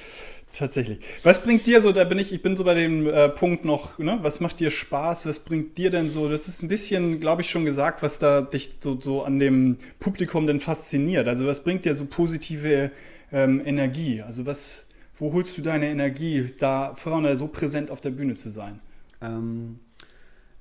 [0.53, 1.01] Tatsächlich.
[1.23, 3.99] Was bringt dir so, da bin ich, ich bin so bei dem äh, Punkt noch,
[3.99, 4.19] ne?
[4.23, 7.51] was macht dir Spaß, was bringt dir denn so, das ist ein bisschen, glaube ich,
[7.51, 11.29] schon gesagt, was da dich so, so an dem Publikum denn fasziniert.
[11.29, 12.91] Also was bringt dir so positive
[13.33, 14.23] ähm, Energie?
[14.23, 18.49] Also was, wo holst du deine Energie, da vorne so präsent auf der Bühne zu
[18.49, 18.81] sein?
[19.21, 19.81] Ähm,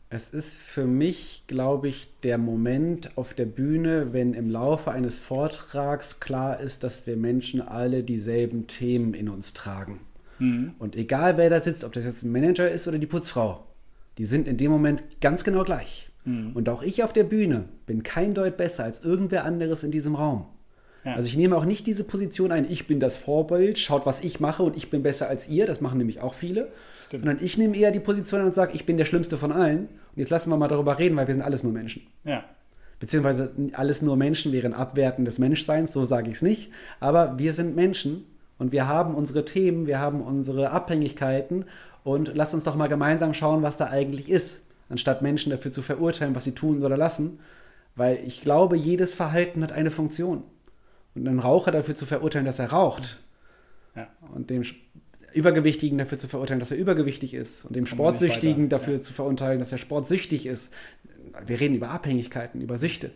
[0.10, 5.18] es ist für mich, glaube ich, der Moment auf der Bühne, wenn im Laufe eines
[5.18, 10.02] Vortrags klar ist, dass wir Menschen alle dieselben Themen in uns tragen.
[10.40, 10.76] Mhm.
[10.80, 13.66] Und egal wer da sitzt, ob das jetzt ein Manager ist oder die Putzfrau,
[14.18, 16.10] die sind in dem Moment ganz genau gleich.
[16.24, 16.52] Mhm.
[16.54, 20.16] Und auch ich auf der Bühne bin kein Deut besser als irgendwer anderes in diesem
[20.16, 20.46] Raum.
[21.06, 21.14] Ja.
[21.14, 24.40] Also ich nehme auch nicht diese Position ein, ich bin das Vorbild, schaut, was ich
[24.40, 26.72] mache und ich bin besser als ihr, das machen nämlich auch viele.
[27.06, 27.24] Stimmt.
[27.24, 29.82] Sondern ich nehme eher die Position und sage, ich bin der Schlimmste von allen.
[29.82, 32.08] Und jetzt lassen wir mal darüber reden, weil wir sind alles nur Menschen.
[32.24, 32.44] Ja.
[33.00, 36.72] Beziehungsweise alles nur Menschen wären Abwerten des Menschseins, so sage ich es nicht.
[37.00, 38.26] Aber wir sind Menschen
[38.58, 41.66] und wir haben unsere Themen, wir haben unsere Abhängigkeiten
[42.04, 45.84] und lasst uns doch mal gemeinsam schauen, was da eigentlich ist, anstatt Menschen dafür zu
[45.84, 47.40] verurteilen, was sie tun oder lassen.
[47.96, 50.44] Weil ich glaube, jedes Verhalten hat eine Funktion.
[51.16, 53.22] Und einen Raucher dafür zu verurteilen, dass er raucht
[53.96, 54.08] ja.
[54.34, 54.64] und dem
[55.34, 59.02] Übergewichtigen dafür zu verurteilen, dass er übergewichtig ist und dem Sportsüchtigen dafür ja.
[59.02, 60.72] zu verurteilen, dass er sportsüchtig ist.
[61.46, 63.12] Wir reden über Abhängigkeiten, über Süchte.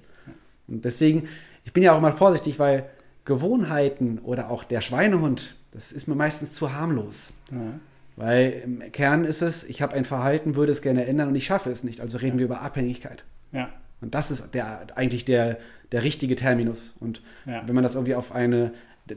[0.67, 1.27] Und deswegen,
[1.65, 2.89] ich bin ja auch mal vorsichtig, weil
[3.25, 7.33] Gewohnheiten oder auch der Schweinehund, das ist mir meistens zu harmlos.
[7.51, 7.79] Ja.
[8.15, 11.45] Weil im Kern ist es, ich habe ein Verhalten, würde es gerne ändern und ich
[11.45, 12.01] schaffe es nicht.
[12.01, 12.39] Also reden ja.
[12.39, 13.23] wir über Abhängigkeit.
[13.51, 13.69] Ja.
[14.01, 15.57] Und das ist der, eigentlich der,
[15.91, 16.95] der richtige Terminus.
[16.99, 17.63] Und Ja.
[17.65, 18.71] wenn man das irgendwie auf eine,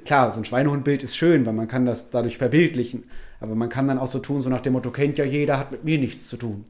[0.04, 3.04] klar, so ein Schweinehundbild ist schön, weil man kann das dadurch verbildlichen.
[3.40, 5.72] Aber man kann dann auch so tun, so nach dem Motto, kennt ja jeder, hat
[5.72, 6.64] mit mir nichts zu tun.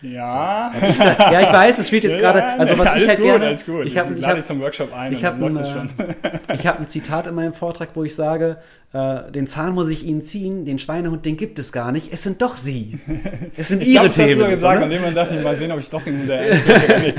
[0.00, 0.72] Ja.
[0.90, 3.26] Ich sag, ja, ich weiß, es wird jetzt Ja, gerade, also was ich halt gut,
[3.26, 3.86] gerne, alles gut.
[3.86, 5.56] ich habe, ich ich lade habe, dich zum Workshop ein ich habe ein,
[6.54, 8.56] ich habe ein Zitat in meinem Vortrag, wo ich sage,
[8.92, 12.12] äh, den Zahn muss ich Ihnen ziehen, den Schweinehund, den gibt es gar nicht.
[12.12, 12.98] Es sind doch Sie.
[13.56, 14.40] Es sind Ich Ihre glaube, das hast Themen.
[14.44, 14.86] du gesagt oder?
[14.86, 17.14] und irgendwann dachte ich mal sehen, ob ich doch hinterher.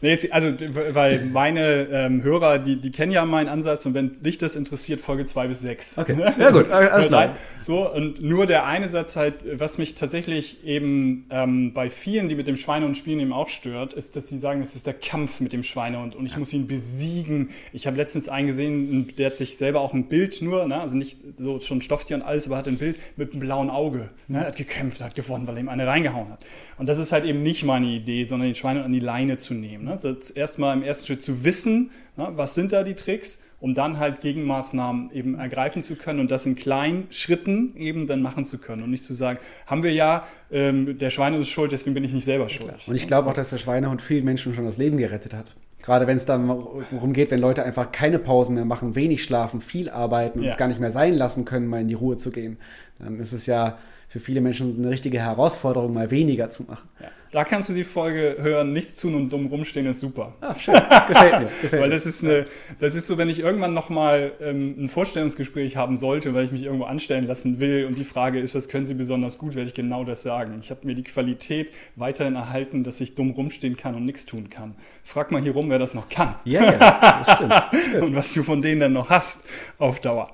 [0.00, 0.10] Nee.
[0.10, 0.52] Jetzt, also,
[0.92, 5.00] weil meine ähm, Hörer, die, die kennen ja meinen Ansatz und wenn dich das interessiert,
[5.00, 5.98] Folge 2 bis 6.
[5.98, 7.36] Okay, ja gut, alles klar.
[7.60, 12.34] So, und nur der eine Satz halt, was mich tatsächlich eben ähm, bei vielen, die
[12.34, 15.40] mit dem Schweinehund spielen, eben auch stört, ist, dass sie sagen, es ist der Kampf
[15.40, 17.50] mit dem Schweinehund und ich muss ihn besiegen.
[17.72, 20.96] Ich habe letztens einen gesehen, der hat sich selber auch ein Bild nur, ne, also
[20.96, 24.10] nicht so schon Stofftier und alles, aber hat ein Bild mit einem blauen Auge.
[24.28, 26.44] Ne, hat gekämpft, hat gewonnen, weil er ihm eine reingehauen hat.
[26.76, 29.54] Und das ist halt eben nicht meine Idee, sondern den Schweinehund an die Leine zu
[29.54, 29.87] nehmen.
[29.88, 29.94] Ne?
[29.94, 33.74] Also zuerst mal im ersten Schritt zu wissen, ne, was sind da die Tricks, um
[33.74, 38.44] dann halt Gegenmaßnahmen eben ergreifen zu können und das in kleinen Schritten eben dann machen
[38.44, 41.94] zu können und nicht zu sagen, haben wir ja, ähm, der Schweine ist schuld, deswegen
[41.94, 42.72] bin ich nicht selber schuld.
[42.86, 45.56] Und ich glaube auch, dass der Schweinehund vielen Menschen schon das Leben gerettet hat.
[45.82, 49.60] Gerade wenn es dann darum geht, wenn Leute einfach keine Pausen mehr machen, wenig schlafen,
[49.60, 50.52] viel arbeiten und Ja.
[50.52, 52.58] es gar nicht mehr sein lassen können, mal in die Ruhe zu gehen,
[52.98, 56.88] dann ist es ja für viele Menschen eine richtige Herausforderung, mal weniger zu machen.
[57.00, 57.08] Ja.
[57.30, 60.34] Da kannst du die Folge hören, nichts tun und dumm rumstehen ist super.
[60.40, 60.74] Ah, schön.
[61.08, 61.40] Gefällt mir.
[61.62, 61.90] Gefällt Weil mir.
[61.90, 62.46] das ist eine,
[62.80, 66.64] das ist so, wenn ich irgendwann nochmal ähm, ein Vorstellungsgespräch haben sollte, weil ich mich
[66.64, 69.74] irgendwo anstellen lassen will und die Frage ist, was können Sie besonders gut, werde ich
[69.74, 70.58] genau das sagen.
[70.62, 74.48] Ich habe mir die Qualität weiterhin erhalten, dass ich dumm rumstehen kann und nichts tun
[74.48, 74.74] kann.
[75.04, 76.34] Frag mal hier rum, wer das noch kann.
[76.44, 78.02] Ja, ja, das stimmt.
[78.02, 79.44] und was du von denen dann noch hast
[79.78, 80.28] auf Dauer.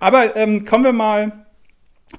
[0.00, 1.41] Aber ähm, kommen wir mal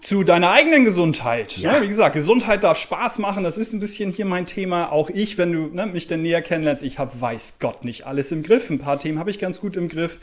[0.02, 1.58] zu deiner eigenen Gesundheit.
[1.58, 1.74] Ja.
[1.74, 1.84] Ne?
[1.84, 3.44] Wie gesagt, Gesundheit darf Spaß machen.
[3.44, 4.92] Das ist ein bisschen hier mein Thema.
[4.92, 8.32] Auch ich, wenn du ne, mich denn näher kennenlernst, ich habe, weiß Gott, nicht alles
[8.32, 8.70] im Griff.
[8.70, 10.20] Ein paar Themen habe ich ganz gut im Griff.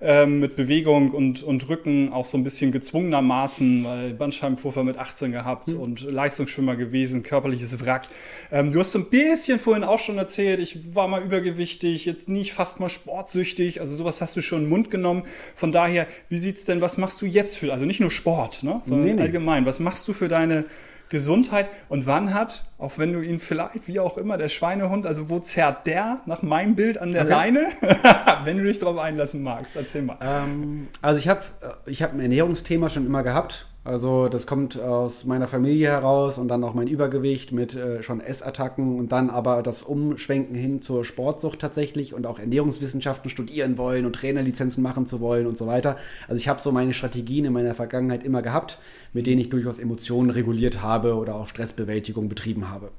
[0.00, 5.32] Ähm, mit Bewegung und, und Rücken auch so ein bisschen gezwungenermaßen, weil Bandscheibenvorfall mit 18
[5.32, 8.08] gehabt und Leistungsschwimmer gewesen, körperliches Wrack.
[8.52, 12.28] Ähm, du hast so ein bisschen vorhin auch schon erzählt, ich war mal übergewichtig, jetzt
[12.28, 13.80] nicht fast mal sportsüchtig.
[13.80, 15.22] Also sowas hast du schon in den Mund genommen.
[15.54, 18.80] Von daher, wie sieht's denn, was machst du jetzt für, also nicht nur Sport, ne,
[18.84, 19.22] sondern Nee, nee.
[19.22, 20.64] allgemein, was machst du für deine
[21.08, 25.28] Gesundheit und wann hat, auch wenn du ihn vielleicht, wie auch immer, der Schweinehund, also
[25.28, 27.30] wo zerrt der nach meinem Bild an der Okay.
[27.30, 27.66] Leine,
[28.44, 30.16] wenn du dich darauf einlassen magst, erzähl mal.
[30.20, 31.42] Ähm, also ich habe
[31.86, 33.66] ich hab ein Ernährungsthema schon immer gehabt.
[33.84, 38.20] Also das kommt aus meiner Familie heraus und dann auch mein Übergewicht mit äh, schon
[38.20, 44.06] Essattacken und dann aber das Umschwenken hin zur Sportsucht tatsächlich und auch Ernährungswissenschaften studieren wollen
[44.06, 45.98] und Trainerlizenzen machen zu wollen und so weiter.
[46.28, 48.78] Also ich habe so meine Strategien in meiner Vergangenheit immer gehabt,
[49.12, 52.90] mit denen ich durchaus Emotionen reguliert habe oder auch Stressbewältigung betrieben habe.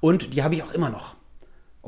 [0.00, 1.17] Und die habe ich auch immer noch.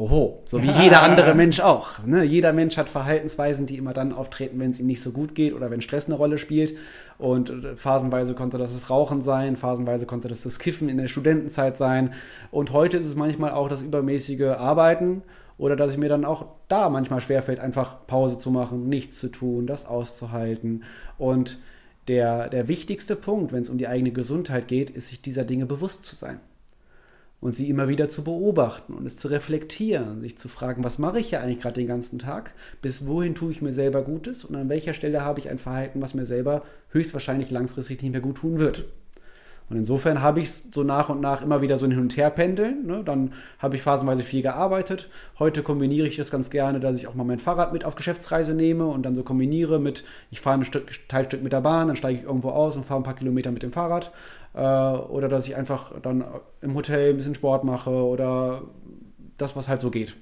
[0.00, 2.02] Oho, so wie jeder andere Mensch auch.
[2.06, 2.24] Ne?
[2.24, 5.52] Jeder Mensch hat Verhaltensweisen, die immer dann auftreten, wenn es ihm nicht so gut geht
[5.52, 6.74] oder wenn Stress eine Rolle spielt.
[7.18, 11.08] Und äh, phasenweise konnte das das Rauchen sein, phasenweise konnte das das Kiffen in der
[11.08, 12.14] Studentenzeit sein.
[12.50, 15.20] Und heute ist es manchmal auch das übermäßige Arbeiten
[15.58, 19.28] oder dass ich mir dann auch da manchmal schwerfällt, einfach Pause zu machen, nichts zu
[19.28, 20.84] tun, das auszuhalten.
[21.18, 21.58] Und
[22.08, 25.66] der, der wichtigste Punkt, wenn es um die eigene Gesundheit geht, ist, sich dieser Dinge
[25.66, 26.40] bewusst zu sein
[27.40, 31.20] und sie immer wieder zu beobachten und es zu reflektieren, sich zu fragen, was mache
[31.20, 34.54] ich ja eigentlich gerade den ganzen Tag, bis wohin tue ich mir selber Gutes und
[34.56, 38.38] an welcher Stelle habe ich ein Verhalten, was mir selber höchstwahrscheinlich langfristig nicht mehr gut
[38.38, 38.86] tun wird.
[39.70, 42.86] Und insofern habe ich so nach und nach immer wieder so ein Hin- und Herpendeln.
[42.86, 43.02] Ne?
[43.04, 45.08] Dann habe ich phasenweise viel gearbeitet.
[45.38, 48.52] Heute kombiniere ich das ganz gerne, dass ich auch mal mein Fahrrad mit auf Geschäftsreise
[48.52, 51.96] nehme und dann so kombiniere mit, ich fahre ein Stück, Teilstück mit der Bahn, dann
[51.96, 54.10] steige ich irgendwo aus und fahre ein paar Kilometer mit dem Fahrrad.
[54.54, 56.24] Äh, oder dass ich einfach dann
[56.60, 58.62] im Hotel ein bisschen Sport mache oder
[59.38, 60.16] das, was halt so geht.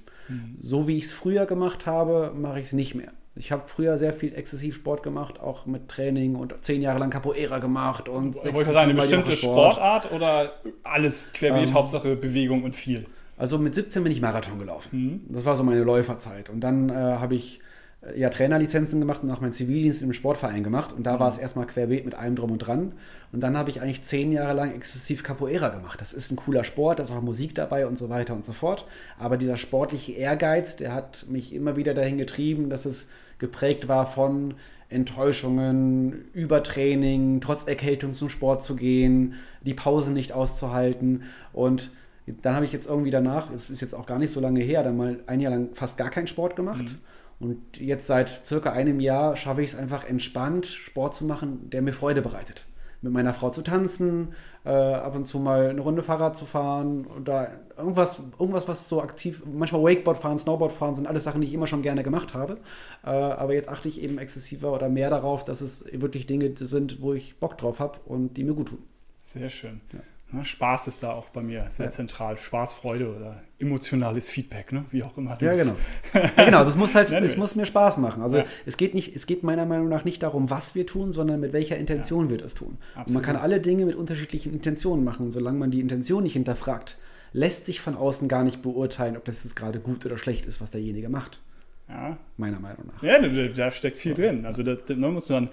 [0.61, 3.11] So wie ich es früher gemacht habe, mache ich es nicht mehr.
[3.35, 7.09] Ich habe früher sehr viel exzessiv Sport gemacht, auch mit Training und zehn Jahre lang
[7.09, 9.73] Capoeira gemacht und Wollte sechs ich bis mal sagen, eine bestimmte Sport.
[9.75, 10.51] Sportart oder
[10.83, 13.05] alles querbeet, Ähm, Hauptsache Bewegung und viel?
[13.37, 15.23] Also mit 17 bin ich Marathon gelaufen.
[15.27, 15.33] Mhm.
[15.33, 16.49] Das war so meine Läuferzeit.
[16.49, 17.61] Und dann äh, habe ich
[18.15, 20.93] ja Trainerlizenzen gemacht und auch meinen Zivildienst im Sportverein gemacht.
[20.93, 21.19] Und da Mhm.
[21.19, 22.93] war es erstmal querbeet mit allem drum und dran.
[23.33, 25.99] Und dann habe ich eigentlich zehn Jahre lang exzessiv Capoeira gemacht.
[25.99, 28.53] Das ist ein cooler Sport, da ist auch Musik dabei und so weiter und so
[28.53, 28.85] fort.
[29.17, 33.07] Aber dieser sportliche Ehrgeiz, der hat mich immer wieder dahin getrieben, dass es
[33.37, 34.53] geprägt war von
[34.87, 41.23] Enttäuschungen, Übertraining, trotz Erkältung zum Sport zu gehen, die Pause nicht auszuhalten.
[41.51, 41.91] Und
[42.43, 44.83] dann habe ich jetzt irgendwie danach, es ist jetzt auch gar nicht so lange her,
[44.83, 46.95] dann mal ein Jahr lang fast gar keinen Sport gemacht.
[47.39, 51.81] Und jetzt seit circa einem Jahr schaffe ich es einfach entspannt, Sport zu machen, der
[51.81, 52.65] mir Freude bereitet.
[53.01, 54.33] mit meiner Frau zu tanzen,
[54.65, 59.01] äh, ab und zu mal eine Runde Fahrrad zu fahren oder irgendwas, irgendwas, was so
[59.01, 62.33] aktiv, manchmal Wakeboard fahren, Snowboard fahren, sind alles Sachen, die ich immer schon gerne gemacht
[62.33, 62.57] habe.
[63.03, 67.01] Äh, aber jetzt achte ich eben exzessiver oder mehr darauf, dass es wirklich Dinge sind,
[67.01, 68.83] wo ich Bock drauf habe und die mir gut tun.
[69.23, 69.79] Sehr schön.
[69.93, 69.99] Ja.
[70.31, 71.91] Ne, Spaß ist da auch bei mir sehr ja.
[71.91, 72.37] zentral.
[72.37, 74.85] Spaß, Freude oder emotionales Feedback, ne?
[74.91, 75.37] wie auch immer.
[75.41, 75.75] Ja, genau.
[76.13, 76.63] ja, genau.
[76.63, 78.21] Das muss halt, es muss mir Spaß machen.
[78.21, 78.45] Also ja.
[78.67, 81.51] es geht nicht, es geht meiner Meinung nach nicht darum, was wir tun, sondern mit
[81.51, 82.77] welcher Intention wir das tun.
[82.95, 85.31] Und man kann alle Dinge mit unterschiedlichen Intentionen machen.
[85.31, 86.99] Solange man die Intention nicht hinterfragt,
[87.33, 90.61] lässt sich von außen gar nicht beurteilen, ob das jetzt gerade gut oder schlecht ist,
[90.61, 91.41] was derjenige macht.
[91.87, 92.17] Ja.
[92.37, 93.01] Meiner Meinung nach.
[93.01, 94.45] Ja, da, da steckt viel drin.
[94.45, 95.49] Also da, da muss man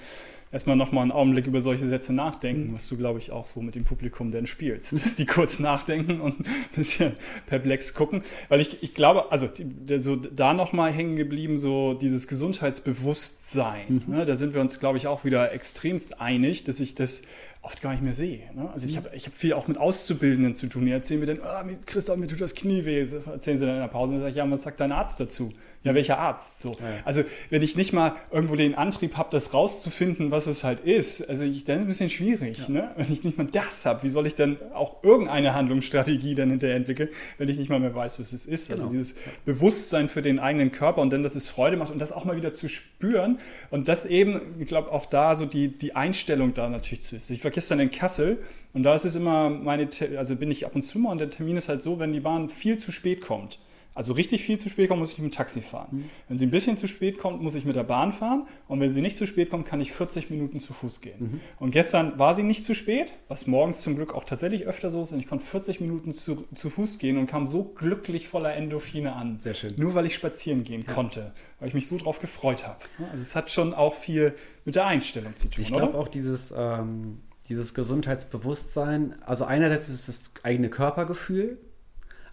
[0.57, 2.75] erstmal nochmal einen Augenblick über solche Sätze nachdenken, mhm.
[2.75, 4.93] was du, glaube ich, auch so mit dem Publikum denn spielst.
[5.05, 7.13] Dass die kurz nachdenken und ein bisschen
[7.47, 8.23] perplex gucken.
[8.49, 9.51] Weil ich, ich glaube, also
[9.99, 14.03] so da nochmal hängen geblieben, so dieses Gesundheitsbewusstsein.
[14.07, 14.15] Mhm.
[14.15, 17.21] Ne, da sind wir uns, glaube ich, auch wieder extremst einig, dass ich das
[17.67, 18.41] oft gar nicht mehr sehe.
[18.55, 18.71] Ne?
[18.73, 18.99] Also ich mhm.
[18.99, 20.87] habe ich hab viel auch mit Auszubildenden zu tun.
[20.87, 23.01] Die erzählen mir dann, oh, Christoph, mir tut das Knie weh.
[23.01, 24.13] Erzählen sie dann in der Pause.
[24.13, 25.51] Und dann sage ich, ja, was sagt dein Arzt dazu?
[25.87, 26.59] Ja, welcher Arzt?
[26.59, 26.73] So.
[26.73, 26.77] Ja.
[27.05, 31.29] Also wenn ich nicht mal irgendwo den Antrieb habe, das rauszufinden, was es halt ist,
[31.29, 32.59] also ich, dann ist es ein bisschen schwierig.
[32.59, 32.69] Ja.
[32.69, 32.91] Ne?
[32.97, 36.77] Wenn ich nicht mal das habe, wie soll ich dann auch irgendeine Handlungsstrategie dann hinterher
[36.77, 38.73] entwickeln, wenn ich nicht mal mehr weiß, was es ist?
[38.73, 38.99] Also genau.
[38.99, 42.11] Also dieses Bewusstsein für den eigenen Körper und dann, dass es Freude macht und das
[42.11, 43.39] auch mal wieder zu spüren
[43.71, 47.31] und das eben, ich glaube, auch da so die, die Einstellung da natürlich zu ist.
[47.31, 48.39] Ich war gestern in Kassel
[48.73, 51.31] und da ist es immer meine, also bin ich ab und zu mal und der
[51.31, 53.59] Termin ist halt so, wenn die Bahn viel zu spät kommt
[53.97, 55.89] also richtig viel zu spät kommt, muss ich mit dem Taxi fahren.
[55.91, 56.11] Mhm.
[56.29, 58.47] Wenn sie ein bisschen zu spät kommt, muss ich mit der Bahn fahren.
[58.69, 61.19] Und wenn sie nicht zu spät kommt, kann ich 40 Minuten zu Fuß gehen.
[61.19, 61.41] Mhm.
[61.59, 65.01] Und gestern war sie nicht zu spät, was morgens zum Glück auch tatsächlich öfter so
[65.01, 65.13] ist.
[65.13, 69.15] Und ich konnte 40 Minuten zu, zu Fuß gehen und kam so glücklich voller Endorphine
[69.15, 69.39] an.
[69.39, 69.73] Sehr schön.
[69.79, 70.93] Nur weil ich spazieren gehen ja.
[70.93, 72.81] konnte, weil ich mich so drauf gefreut habe.
[73.11, 74.35] Also es hat schon auch viel
[74.67, 75.63] mit der Einstellung zu tun.
[75.63, 81.59] Ich glaube auch dieses, ähm, dieses Gesundheitsbewusstsein, also einerseits ist es das eigene Körpergefühl,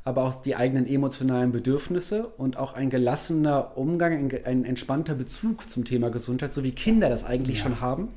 [0.04, 5.86] aber auch die eigenen emotionalen Bedürfnisse und auch ein gelassener Umgang, ein, entspannter Bezug zum
[5.86, 7.64] Thema Gesundheit, so wie Kinder das eigentlich ja.
[7.64, 8.10] schon haben.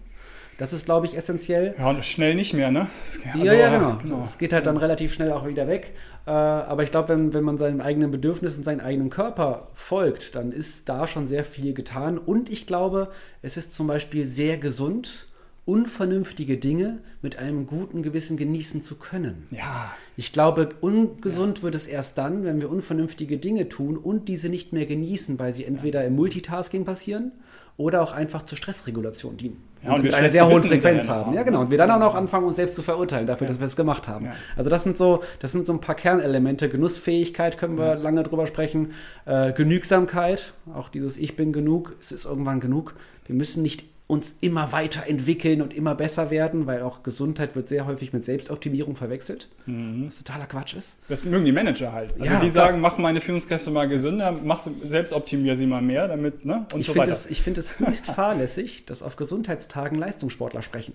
[0.59, 1.75] Das ist, glaube ich, essentiell.
[1.79, 2.87] Ja, und schnell nicht mehr, ne?
[3.35, 3.99] Also, ja, ja, genau.
[4.03, 4.23] genau.
[4.25, 5.93] Es geht halt dann relativ schnell auch wieder weg.
[6.27, 10.53] Äh, aber ich glaube, wenn, wenn man seinen eigenen Bedürfnissen, seinen eigenen Körper folgt, dann
[10.53, 12.17] ist da schon sehr viel getan.
[12.17, 13.11] Und ich glaube,
[13.43, 15.27] es ist zum Beispiel sehr gesund,
[15.66, 19.46] unvernünftige Dinge mit einem guten Gewissen genießen zu können.
[19.50, 19.92] Ja.
[20.16, 21.64] Ich glaube, ungesund ja.
[21.64, 25.52] wird es erst dann, wenn wir unvernünftige Dinge tun und diese nicht mehr genießen, weil
[25.52, 27.33] sie entweder im Multitasking passieren
[27.76, 29.62] oder auch einfach zur Stressregulation dienen.
[29.83, 31.35] Ja, und, und wir eine sehr hohe Frequenz haben.
[31.35, 31.62] Ja, genau.
[31.62, 33.52] Und wir dann auch noch anfangen, uns selbst zu verurteilen dafür, ja.
[33.52, 34.26] dass wir es gemacht haben.
[34.26, 34.33] Ja.
[34.57, 36.68] Also das sind so, das sind so ein paar Kernelemente.
[36.68, 38.92] Genussfähigkeit können wir lange drüber sprechen.
[39.26, 42.94] Äh, Genügsamkeit, auch dieses Ich bin genug, es ist irgendwann genug.
[43.26, 47.69] Wir müssen nicht uns immer weiter entwickeln und immer besser werden, weil auch Gesundheit wird
[47.69, 50.07] sehr häufig mit Selbstoptimierung verwechselt, mhm.
[50.07, 50.97] was totaler Quatsch ist.
[51.09, 52.12] Das mögen die Manager halt.
[52.12, 56.45] Also ja, die sagen, mach meine Führungskräfte mal gesünder, mach selbstoptimier sie mal mehr, damit,
[56.45, 56.66] ne?
[56.73, 57.11] Und ich so weiter.
[57.11, 60.95] Es, ich finde es höchst fahrlässig, dass auf Gesundheitstagen Leistungssportler sprechen.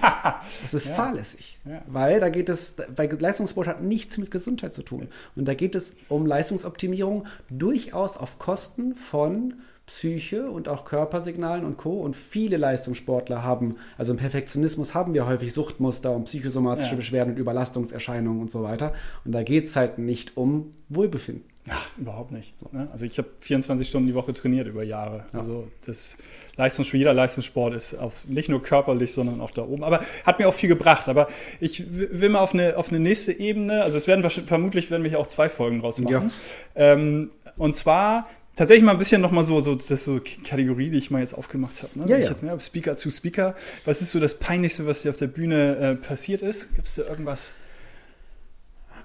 [0.62, 0.94] das ist ja.
[0.94, 1.82] fahrlässig, ja.
[1.86, 5.08] weil da geht es, weil Leistungssport hat nichts mit Gesundheit zu tun.
[5.36, 9.54] Und da geht es um Leistungsoptimierung durchaus auf Kosten von
[9.90, 12.00] Psyche und auch Körpersignalen und Co.
[12.00, 16.96] Und viele Leistungssportler haben, also im Perfektionismus haben wir häufig Suchtmuster und psychosomatische ja.
[16.96, 18.94] Beschwerden und Überlastungserscheinungen und so weiter.
[19.24, 21.44] Und da geht es halt nicht um Wohlbefinden.
[21.68, 22.54] Ach, überhaupt nicht.
[22.72, 22.88] Ne?
[22.92, 25.24] Also ich habe 24 Stunden die Woche trainiert über Jahre.
[25.32, 25.40] Ja.
[25.40, 26.16] Also das
[26.56, 29.82] Leistungs jeder Leistungssport ist auf, nicht nur körperlich, sondern auch da oben.
[29.82, 31.08] Aber hat mir auch viel gebracht.
[31.08, 31.26] Aber
[31.58, 35.10] ich will mal auf eine, auf eine nächste Ebene, also es werden vermutlich werden wir
[35.10, 36.32] hier auch zwei Folgen draus machen.
[36.76, 36.92] Ja.
[36.92, 38.28] Ähm, und zwar
[38.60, 41.32] tatsächlich mal ein bisschen nochmal so, so, das ist so Kategorie, die ich mal jetzt
[41.32, 41.98] aufgemacht habe.
[41.98, 42.04] Ne?
[42.08, 42.28] Ja, ja.
[42.28, 43.54] Hatte, Speaker zu Speaker.
[43.86, 46.74] Was ist so das Peinlichste, was dir auf der Bühne äh, passiert ist?
[46.74, 47.54] Gibt es da irgendwas?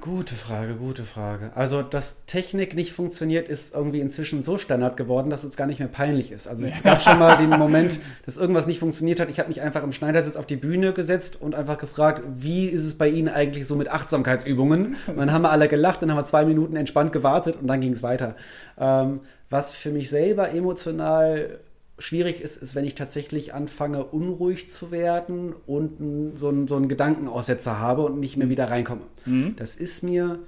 [0.05, 1.49] Gute Frage, gute Frage.
[1.55, 5.79] Also, dass Technik nicht funktioniert, ist irgendwie inzwischen so Standard geworden, dass es gar nicht
[5.79, 6.47] mehr peinlich ist.
[6.47, 9.29] Also, es gab schon mal den Moment, dass irgendwas nicht funktioniert hat.
[9.29, 12.85] Ich habe mich einfach im Schneidersitz auf die Bühne gesetzt und einfach gefragt, wie ist
[12.85, 14.95] es bei Ihnen eigentlich so mit Achtsamkeitsübungen?
[15.07, 17.81] Und dann haben wir alle gelacht, dann haben wir zwei Minuten entspannt gewartet und dann
[17.81, 18.35] ging es weiter.
[18.77, 21.57] Ähm, was für mich selber emotional
[21.97, 26.89] schwierig ist, ist, wenn ich tatsächlich anfange, unruhig zu werden und so, einen, so einen
[26.89, 28.51] Gedankenaussetzer habe und nicht mehr mhm.
[28.51, 29.01] wieder reinkomme.
[29.25, 29.55] Mhm.
[29.57, 30.39] Das ist mir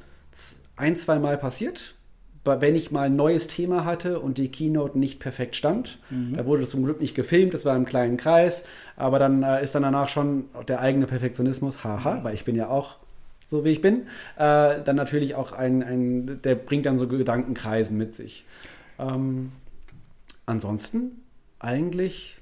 [0.75, 1.95] ein, zwei Mal passiert,
[2.43, 5.99] wenn ich mal ein neues Thema hatte und die Keynote nicht perfekt stand.
[6.09, 6.37] Mhm.
[6.37, 8.63] Da wurde zum Glück nicht gefilmt, das war im kleinen Kreis,
[8.95, 12.23] aber dann äh, ist dann danach schon der eigene Perfektionismus, haha, mhm.
[12.23, 12.97] weil ich bin ja auch
[13.45, 17.97] so wie ich bin, äh, dann natürlich auch ein, ein, der bringt dann so Gedankenkreisen
[17.97, 18.43] mit sich.
[18.99, 19.53] Ähm,
[20.45, 21.23] ansonsten
[21.59, 22.35] eigentlich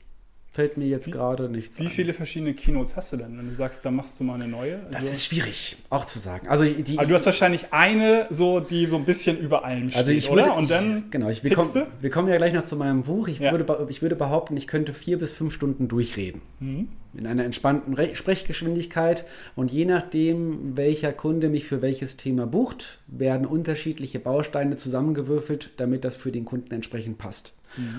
[0.51, 1.89] fällt mir jetzt gerade nichts Wie ein.
[1.89, 4.78] viele verschiedene Keynotes hast du denn, wenn du sagst, da machst du mal eine neue?
[4.88, 6.47] Das Also- ist schwierig, auch zu sagen.
[6.47, 9.97] Also, die, aber du hast wahrscheinlich eine, so, die so ein bisschen über allem steht,
[9.99, 10.45] also ich oder?
[10.45, 13.28] würde, Und dann genau, ich, wir, kommen, wir kommen ja gleich noch zu meinem Buch.
[13.28, 13.51] Ich, Ja.
[13.51, 16.39] würde, ich würde behaupten, ich könnte vier bis fünf Stunden durchreden.
[16.62, 16.88] Mhm.
[17.17, 19.25] In einer entspannten Re Sprechgeschwindigkeit.
[19.58, 26.06] Und je nachdem, welcher Kunde mich für welches Thema bucht, werden unterschiedliche Bausteine zusammengewürfelt, damit
[26.06, 27.51] das für den Kunden entsprechend passt.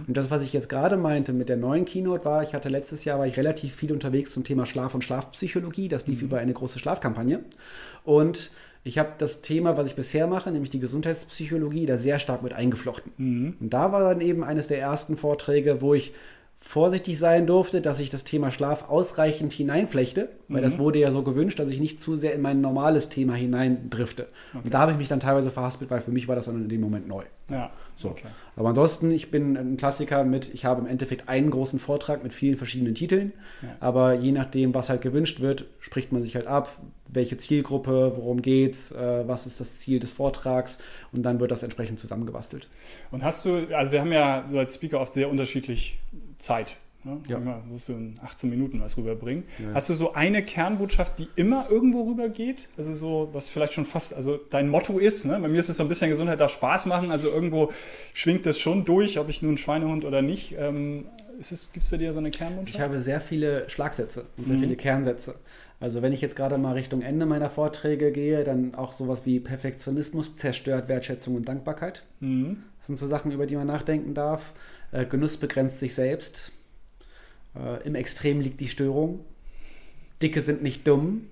[0.06, 3.04] Und das, was ich jetzt gerade meinte mit der neuen Keynote, war, ich hatte letztes
[3.04, 5.88] Jahr war ich relativ viel unterwegs zum Thema Schlaf und Schlafpsychologie.
[5.88, 7.40] Das lief über eine große Schlafkampagne.
[8.04, 8.50] Und
[8.84, 12.52] ich habe das Thema, was ich bisher mache, nämlich die Gesundheitspsychologie, da sehr stark mit
[12.52, 13.12] eingeflochten.
[13.60, 16.14] Und da war dann eben eines der ersten Vorträge, wo ich
[16.66, 21.22] vorsichtig sein durfte, dass ich das Thema Schlaf ausreichend hineinflechte, weil das wurde ja so
[21.22, 24.26] gewünscht, dass ich nicht zu sehr in mein normales Thema hineindrifte.
[24.52, 26.68] Und da habe ich mich dann teilweise verhaspelt, weil für mich war das dann in
[26.68, 27.22] dem Moment neu.
[27.48, 28.08] Ja, So.
[28.08, 28.26] okay.
[28.56, 32.32] Aber ansonsten, ich bin ein Klassiker mit, ich habe im Endeffekt einen großen Vortrag mit
[32.32, 33.32] vielen verschiedenen Titeln.
[33.62, 33.68] Ja.
[33.78, 38.42] Aber je nachdem, was halt gewünscht wird, spricht man sich halt ab, welche Zielgruppe, worum
[38.42, 40.78] geht's, äh, was ist das Ziel des Vortrags
[41.12, 42.66] und dann wird das entsprechend zusammengebastelt.
[43.12, 46.00] Und hast du, also wir haben ja so als Speaker oft sehr unterschiedlich
[46.38, 46.76] Zeit.
[47.04, 47.18] Ne?
[47.28, 47.36] Ja.
[47.36, 49.44] Immer, Das ist so in 18 Minuten was rüberbringen.
[49.58, 49.74] Ja.
[49.74, 52.68] Hast du so eine Kernbotschaft, die immer irgendwo rübergeht?
[52.76, 55.38] Also so, was vielleicht schon fast, also dein Motto ist, ne?
[55.40, 57.70] bei mir ist es so ein bisschen Gesundheit darf Spaß machen, also irgendwo
[58.12, 60.56] schwingt das schon durch, ob ich nun Schweinehund oder nicht.
[60.58, 61.06] Ähm,
[61.38, 62.74] Gibt es bei dir so eine Kernbotschaft?
[62.74, 64.60] Ich habe sehr viele Schlagsätze und sehr Mhm.
[64.60, 65.34] viele Kernsätze.
[65.78, 69.38] Also wenn ich jetzt gerade mal Richtung Ende meiner Vorträge gehe, dann auch sowas wie
[69.40, 72.04] Perfektionismus zerstört Wertschätzung und Dankbarkeit.
[72.20, 72.62] Mhm.
[72.78, 74.52] Das sind so Sachen, über die man nachdenken darf.
[74.92, 76.52] Äh, Genuss begrenzt sich selbst.
[77.54, 79.20] Äh, Im Extrem liegt die Störung.
[80.22, 81.26] Dicke sind nicht dumm.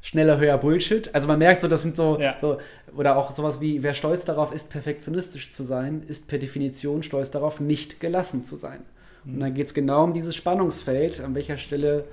[0.00, 1.14] Schneller, höher Bullshit.
[1.14, 2.36] Also man merkt so, das sind so, Ja.
[2.40, 2.58] so,
[2.96, 7.30] oder auch sowas wie, wer stolz darauf ist, perfektionistisch zu sein, ist per Definition stolz
[7.30, 8.80] darauf, nicht gelassen zu sein.
[9.24, 12.06] Und dann geht es genau um dieses Spannungsfeld, an welcher Stelle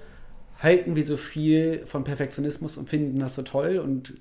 [0.60, 4.13] halten wir so viel von Perfektionismus und finden das so toll und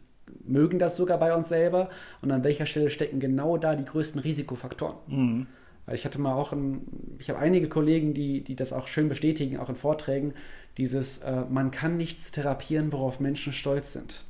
[0.46, 1.90] mögen das sogar bei uns selber
[2.22, 4.96] und an welcher Stelle stecken genau da die größten Risikofaktoren.
[5.08, 5.46] Mhm.
[5.92, 6.82] Ich hatte mal auch, ein,
[7.18, 10.34] ich habe einige Kollegen, die, die das auch schön bestätigen, auch in Vorträgen,
[10.76, 14.24] dieses, äh, man kann nichts therapieren, worauf Menschen stolz sind.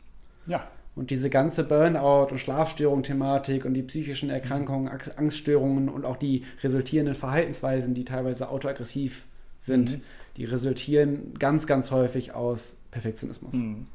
[0.47, 0.67] Ja.
[0.97, 6.45] Und diese ganze Burnout- und Schlafstörung-Thematik und die psychischen Erkrankungen, Ang- Angststörungen und auch die
[6.63, 9.25] resultierenden Verhaltensweisen, die teilweise autoaggressiv
[9.61, 10.03] sind, Mhm.
[10.37, 13.55] die resultieren ganz, ganz häufig aus Perfektionismus.
[13.55, 13.87] Mhm.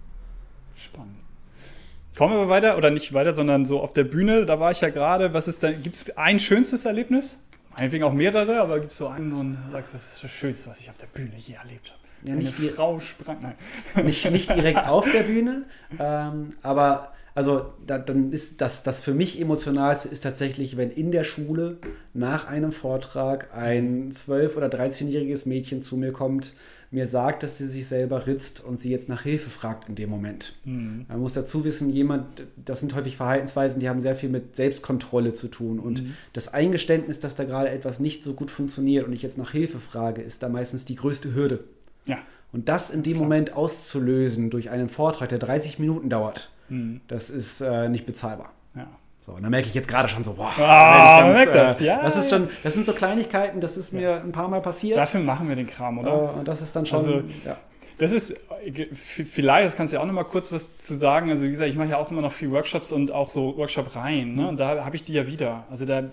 [0.76, 1.16] Spannend.
[2.18, 4.90] Kommen wir weiter, oder nicht weiter, sondern so auf der Bühne, da war ich ja
[4.90, 5.34] gerade.
[5.34, 7.40] Was ist denn, gibt es ein schönstes Erlebnis?
[7.78, 10.80] Meinetwegen auch mehrere, aber gibt es so einen, du sagst, das ist das Schönste, was
[10.80, 12.00] ich auf der Bühne je erlebt habe?
[12.26, 13.56] Ja, Eine nicht die- Frau sprang, nein.
[14.06, 15.64] Nicht, nicht direkt auf der Bühne,
[16.00, 21.12] ähm, aber also da, dann ist das, das für mich emotionalste ist tatsächlich, wenn in
[21.12, 21.78] der Schule
[22.14, 26.54] nach einem Vortrag ein 12- oder 13-jähriges Mädchen zu mir kommt,
[26.94, 30.10] mir sagt, dass sie sich selber ritzt und sie jetzt nach Hilfe fragt in dem
[30.10, 30.56] Moment.
[30.64, 31.06] Mhm.
[31.10, 35.34] Man muss dazu wissen, jemand, das sind häufig Verhaltensweisen, die haben sehr viel mit Selbstkontrolle
[35.34, 35.80] zu tun.
[35.80, 36.04] Und
[36.34, 39.80] das Eingeständnis, dass da gerade etwas nicht so gut funktioniert und ich jetzt nach Hilfe
[39.80, 41.64] frage, ist da meistens die größte Hürde.
[42.06, 42.18] Ja.
[42.52, 47.02] Und das in dem Moment auszulösen durch einen Vortrag, der 30 Minuten dauert, Mhm.
[47.10, 48.54] das ist äh, nicht bezahlbar.
[48.76, 48.88] ja.
[49.26, 51.86] So, und da merke ich jetzt gerade schon so, boah, Ah, ich merkt das, äh,
[51.86, 52.02] ja.
[52.04, 54.98] das ist schon, das sind so Kleinigkeiten, das ist mir ein paar Mal passiert.
[54.98, 56.34] Dafür machen wir den Kram, äh, oder?
[56.34, 57.58] und das ist dann schon, Also, ja.
[58.00, 61.30] Das ist äh, vielleicht, das kannst du ja auch noch mal kurz was zu sagen.
[61.30, 64.36] Also wie gesagt, ich mache ja auch immer noch viel Workshops und auch so Workshop-Reihen.
[64.36, 64.48] Ne?
[64.50, 65.66] Und da habe ich die ja wieder.
[65.70, 66.04] Also da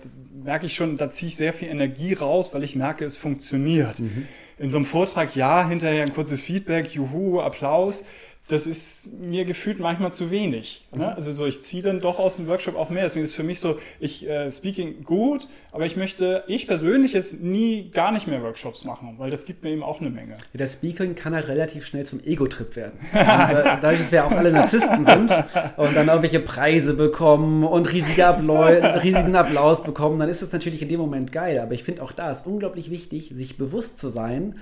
[0.43, 3.99] merke ich schon, da ziehe ich sehr viel Energie raus, weil ich merke, es funktioniert.
[4.57, 8.05] In so einem Vortrag, ja, hinterher ein kurzes Feedback, juhu, Applaus.
[8.47, 10.87] Das ist mir gefühlt manchmal zu wenig.
[10.93, 11.15] Ne?
[11.15, 13.03] Also so, ich ziehe dann doch aus dem Workshop auch mehr.
[13.03, 17.13] Deswegen ist es für mich so, ich äh, Speaking gut, aber ich möchte, ich persönlich
[17.13, 20.37] jetzt nie gar nicht mehr Workshops machen, weil das gibt mir eben auch eine Menge.
[20.53, 22.99] Der Speaking kann halt relativ schnell zum Ego-Trip werden.
[23.13, 25.31] Und, äh, dadurch, dass wir auch alle Narzissten sind
[25.77, 28.21] und dann irgendwelche Preise bekommen und riesige
[29.03, 31.59] riesigen Applaus bekommen, dann ist es natürlich in dem Moment geil.
[31.59, 34.55] Aber ich finde auch da ist unglaublich wichtig, sich bewusst zu sein,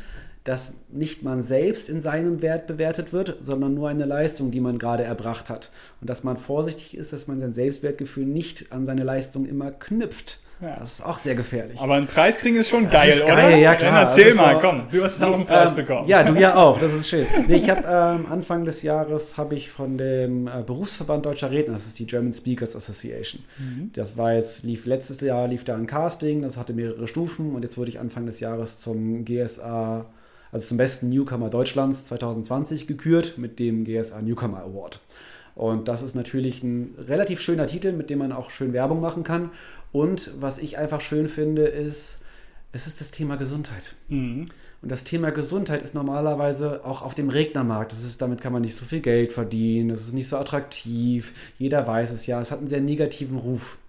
[0.45, 4.80] dass nicht man selbst in seinem Wert bewertet wird, sondern nur eine Leistung, die man
[4.80, 5.69] gerade erbracht hat.
[6.02, 10.39] Und dass man vorsichtig ist, dass man sein Selbstwertgefühl nicht an seine Leistung immer knüpft.
[10.62, 10.75] Ja.
[10.78, 11.80] Das ist auch sehr gefährlich.
[11.80, 13.34] Aber einen Preis kriegen ist schon geil, ist oder?
[13.34, 13.91] geil, ja, klar.
[13.93, 16.08] Dann erzähl Das mal, so- komm, du hast auch einen Preis Ähm, bekommen.
[16.10, 17.25] Ja, du ja auch, das ist schön.
[17.47, 21.75] Nee, ich habe ähm, Anfang des Jahres habe ich von dem äh, Berufsverband Deutscher Redner,
[21.75, 23.41] das ist die German Speakers Association.
[23.58, 23.91] Mhm.
[23.93, 27.63] Das war jetzt, lief letztes Jahr lief da ein Casting, das hatte mehrere Stufen und
[27.63, 30.08] jetzt wurde ich Anfang des Jahres zum GSA,
[30.51, 34.99] also zum besten Newcomer Deutschlands 2020 gekürt mit dem GSA Newcomer Award.
[35.55, 39.23] Und das ist natürlich ein relativ schöner Titel, mit dem man auch schön Werbung machen
[39.23, 39.51] kann.
[39.91, 42.21] Und was ich einfach schön finde, ist,
[42.71, 43.95] Es ist das Thema Gesundheit.
[44.09, 44.45] Mhm.
[44.81, 47.91] Und das Thema Gesundheit ist normalerweise auch auf dem Rednermarkt.
[47.91, 51.33] Das ist, damit kann man nicht so viel Geld verdienen, das ist nicht so attraktiv.
[51.58, 52.39] Jeder weiß es ja.
[52.39, 53.79] Es hat einen sehr negativen Ruf.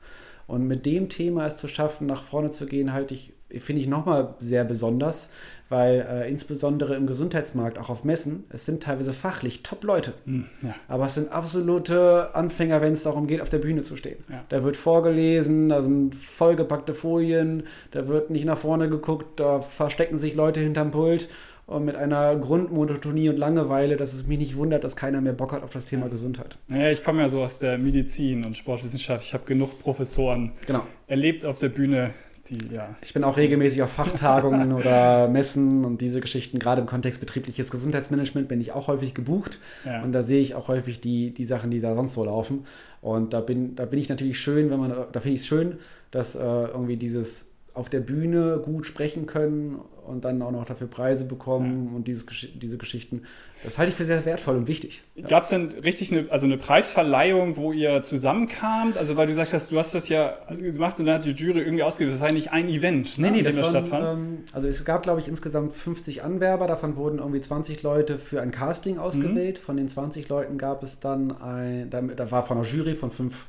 [0.47, 3.89] Und mit dem Thema es zu schaffen, nach vorne zu gehen, halte ich, finde ich
[3.89, 5.31] nochmal sehr besonders,
[5.71, 10.13] weil äh, insbesondere im Gesundheitsmarkt, auch auf Messen, es sind teilweise fachlich Top-Leute.
[10.27, 10.75] Mm, ja.
[10.89, 14.19] Aber es sind absolute Anfänger, wenn es darum geht, auf der Bühne zu stehen.
[14.29, 14.45] Ja.
[14.49, 17.63] Da wird vorgelesen, da sind vollgepackte Folien,
[17.93, 21.29] da wird nicht nach vorne geguckt, da verstecken sich Leute hinterm Pult
[21.67, 25.53] und mit einer Grundmonotonie und Langeweile, dass es mich nicht wundert, dass keiner mehr Bock
[25.53, 26.59] hat auf das Thema Gesundheit.
[26.69, 29.25] Ja, ich komme ja so aus der Medizin und Sportwissenschaft.
[29.25, 30.85] Ich habe genug Professoren genau.
[31.07, 32.13] erlebt auf der Bühne,
[32.51, 32.95] die, ja.
[33.03, 37.71] Ich bin auch regelmäßig auf Fachtagungen oder Messen und diese Geschichten, gerade im Kontext betriebliches
[37.71, 39.61] Gesundheitsmanagement, bin ich auch häufig gebucht.
[39.85, 40.03] Ja.
[40.03, 42.65] Und da sehe ich auch häufig die, die Sachen, die da sonst so laufen.
[43.01, 45.79] Und da bin, da bin ich natürlich schön, wenn man, da finde ich es schön,
[46.11, 49.81] dass äh, irgendwie dieses auf der Bühne gut sprechen können
[50.11, 51.97] und dann auch noch dafür Preise bekommen ja.
[51.97, 53.23] und dieses, diese Geschichten.
[53.63, 55.03] Das halte ich für sehr wertvoll und wichtig.
[55.29, 58.97] Gab es denn richtig eine, also eine Preisverleihung, wo ihr zusammenkamt?
[58.97, 61.61] Also weil du sagst, hast, du hast das ja gemacht und dann hat die Jury
[61.61, 62.15] irgendwie ausgewählt.
[62.15, 64.21] Das war ja nicht ein Event, nee, ne, nee, das, das stattfand.
[64.21, 66.67] Ähm, also es gab, glaube ich, insgesamt 50 Anwerber.
[66.67, 69.59] Davon wurden irgendwie 20 Leute für ein Casting ausgewählt.
[69.59, 69.65] Mhm.
[69.65, 73.11] Von den 20 Leuten gab es dann ein, da, da war von einer Jury von
[73.11, 73.47] fünf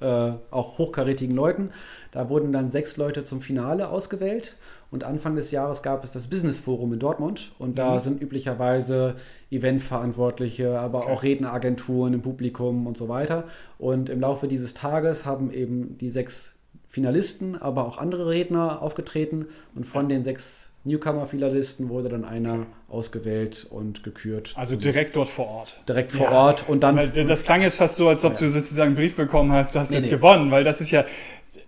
[0.00, 1.70] äh, auch hochkarätigen Leuten.
[2.10, 4.56] Da wurden dann sechs Leute zum Finale ausgewählt.
[4.94, 7.50] Und Anfang des Jahres gab es das Business Forum in Dortmund.
[7.58, 7.98] Und da mhm.
[7.98, 9.16] sind üblicherweise
[9.50, 11.12] Eventverantwortliche, aber okay.
[11.12, 13.42] auch Redneragenturen im Publikum und so weiter.
[13.76, 19.46] Und im Laufe dieses Tages haben eben die sechs Finalisten, aber auch andere Redner aufgetreten.
[19.74, 24.52] Und von den sechs Newcomer-Finalisten wurde dann einer ausgewählt und gekürt.
[24.54, 25.80] Also direkt dort vor Ort.
[25.88, 26.32] Direkt vor ja.
[26.32, 27.10] Ort und dann.
[27.26, 29.90] Das klang jetzt fast so, als ob du sozusagen einen Brief bekommen hast, du hast
[29.90, 30.10] nee, jetzt nee.
[30.12, 31.04] gewonnen, weil das ist ja,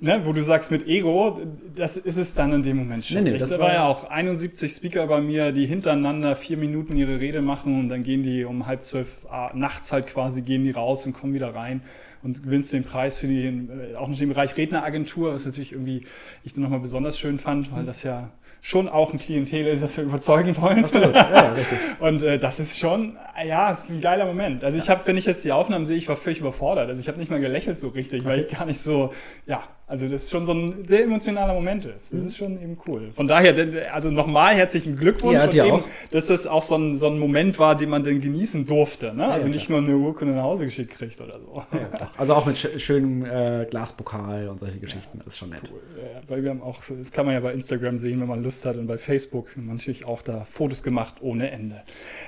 [0.00, 1.40] ne, wo du sagst mit Ego,
[1.74, 3.24] das ist es dann in dem Moment schon.
[3.24, 7.18] Nee, nee, das war ja auch 71 Speaker bei mir, die hintereinander vier Minuten ihre
[7.18, 10.72] Rede machen und dann gehen die um halb zwölf ah, nachts halt quasi, gehen die
[10.72, 11.82] raus und kommen wieder rein
[12.22, 16.04] und gewinnst den Preis für die, äh, auch noch im Bereich Redneragentur, was natürlich irgendwie
[16.44, 18.30] ich dann nochmal besonders schön fand, weil das ja
[18.66, 20.82] schon auch ein Klientel ist, das wir überzeugen wollen.
[20.82, 21.14] Absolut.
[21.14, 21.54] Ja,
[22.00, 24.64] und äh, das ist schon, ja, es ist ein geiler Moment.
[24.64, 26.88] Also ich habe, wenn ich jetzt die Aufnahmen sehe, ich war völlig überfordert.
[26.88, 28.28] Also ich habe nicht mal gelächelt so richtig, okay.
[28.28, 29.12] weil ich gar nicht so,
[29.46, 32.12] ja, also das ist schon so ein sehr emotionaler Moment ist.
[32.12, 32.26] Das mhm.
[32.26, 33.12] ist schon eben cool.
[33.12, 37.06] Von daher, also nochmal herzlichen Glückwunsch ja, und eben, dass das auch so ein, so
[37.06, 39.14] ein Moment war, den man dann genießen durfte.
[39.14, 39.28] Ne?
[39.28, 41.62] Also ja, nicht nur eine Urkunde nach Hause geschickt kriegt oder so.
[41.72, 45.18] Ja, also auch mit schönem äh, Glaspokal und solche Geschichten.
[45.18, 45.70] Das ist schon nett.
[45.72, 45.80] Cool.
[46.26, 48.76] weil wir haben auch, das kann man ja bei Instagram sehen, wenn man Lust hat
[48.76, 51.82] und bei Facebook haben wir natürlich auch da Fotos gemacht ohne Ende.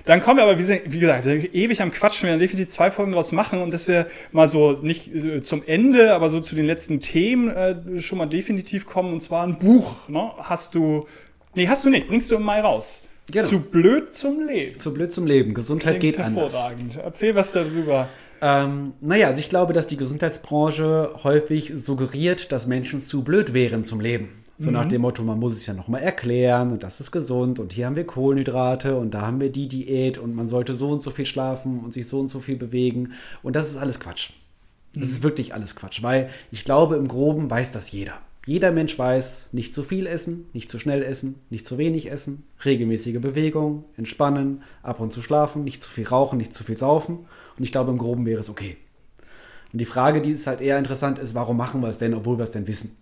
[0.05, 2.29] Dann kommen wir aber, wie, wie gesagt, ewig am Quatschen.
[2.29, 5.65] Wir werden definitiv zwei Folgen daraus machen und dass wir mal so nicht äh, zum
[5.67, 9.59] Ende, aber so zu den letzten Themen äh, schon mal definitiv kommen, und zwar ein
[9.59, 10.09] Buch.
[10.09, 10.31] Ne?
[10.39, 11.07] Hast du,
[11.55, 13.03] nee, hast du nicht, bringst du im Mai raus.
[13.31, 13.47] Genau.
[13.47, 14.79] Zu blöd zum Leben.
[14.79, 15.53] Zu blöd zum Leben.
[15.53, 16.93] Gesundheit Klingt geht hervorragend.
[16.93, 17.05] anders.
[17.05, 18.09] Erzähl was darüber.
[18.41, 23.85] Ähm, naja, also ich glaube, dass die Gesundheitsbranche häufig suggeriert, dass Menschen zu blöd wären
[23.85, 24.31] zum Leben.
[24.59, 24.75] So mhm.
[24.75, 27.87] nach dem Motto, man muss es ja nochmal erklären und das ist gesund und hier
[27.87, 31.11] haben wir Kohlenhydrate und da haben wir die Diät und man sollte so und so
[31.11, 34.31] viel schlafen und sich so und so viel bewegen und das ist alles Quatsch.
[34.95, 38.21] Das ist wirklich alles Quatsch, weil ich glaube, im Groben weiß das jeder.
[38.47, 42.45] Jeder Mensch weiß, nicht zu viel essen, nicht zu schnell essen, nicht zu wenig essen,
[42.65, 47.27] regelmäßige Bewegung, entspannen, ab und zu schlafen, nicht zu viel rauchen, nicht zu viel saufen.
[47.59, 48.79] Und ich glaube, im Groben wäre es okay.
[49.73, 52.39] Und die Frage, die ist halt eher interessant, ist, warum machen wir es denn, obwohl
[52.39, 52.97] wir es denn wissen?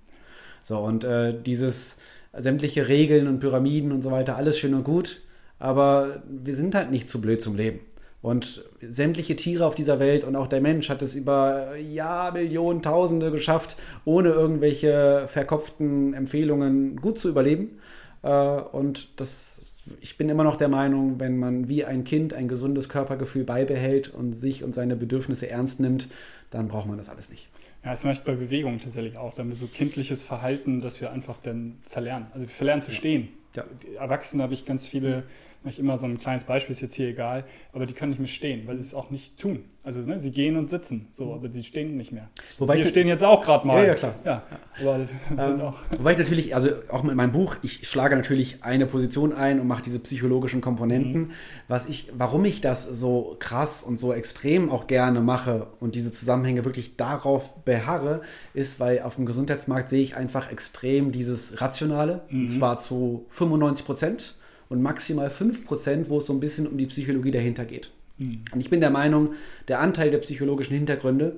[0.64, 1.99] So, und äh, dieses
[2.37, 5.20] sämtliche Regeln und Pyramiden und so weiter, alles schön und gut,
[5.61, 7.78] aber wir sind halt nicht zu blöd zum Leben.
[8.22, 12.82] Und sämtliche Tiere auf dieser Welt und auch der Mensch hat es über ja, Millionen,
[12.82, 17.78] Tausende geschafft, ohne irgendwelche verkopften Empfehlungen gut zu überleben.
[18.22, 22.48] Äh, und das, ich bin immer noch der Meinung, wenn man wie ein Kind ein
[22.48, 26.08] gesundes Körpergefühl beibehält und sich und seine Bedürfnisse ernst nimmt,
[26.50, 27.48] dann braucht man das alles nicht.
[27.84, 29.34] Ja, das mache ich bei Bewegung tatsächlich auch.
[29.34, 32.26] Da haben wir so kindliches Verhalten, dass wir einfach dann verlernen.
[32.32, 33.28] Also wir verlernen zu stehen.
[33.54, 33.64] Ja.
[33.98, 35.22] Erwachsene habe ich ganz viele
[35.70, 38.28] ich immer so ein kleines Beispiel, ist jetzt hier egal, aber die können nicht mehr
[38.28, 39.64] stehen, weil sie es auch nicht tun.
[39.86, 42.28] Also ne, sie gehen und sitzen, so, aber sie stehen nicht mehr.
[42.58, 43.82] Wobei wir stehen jetzt auch gerade mal.
[43.82, 44.14] Ja, ja, klar.
[44.24, 44.42] Ja,
[44.80, 45.78] aber ähm, auch.
[45.96, 49.68] Wobei ich natürlich, also auch mit meinem Buch, ich schlage natürlich eine Position ein und
[49.68, 51.20] mache diese psychologischen Komponenten.
[51.20, 51.30] Mhm.
[51.68, 56.10] Was ich, warum ich das so krass und so extrem auch gerne mache und diese
[56.10, 58.22] Zusammenhänge wirklich darauf beharre,
[58.54, 62.40] ist, weil auf dem Gesundheitsmarkt sehe ich einfach extrem dieses Rationale, mhm.
[62.40, 64.34] und zwar zu 95 Prozent
[64.68, 67.90] und maximal 5%, wo es so ein bisschen um die Psychologie dahinter geht.
[68.18, 68.44] Mhm.
[68.52, 69.34] Und ich bin der Meinung,
[69.68, 71.36] der Anteil der psychologischen Hintergründe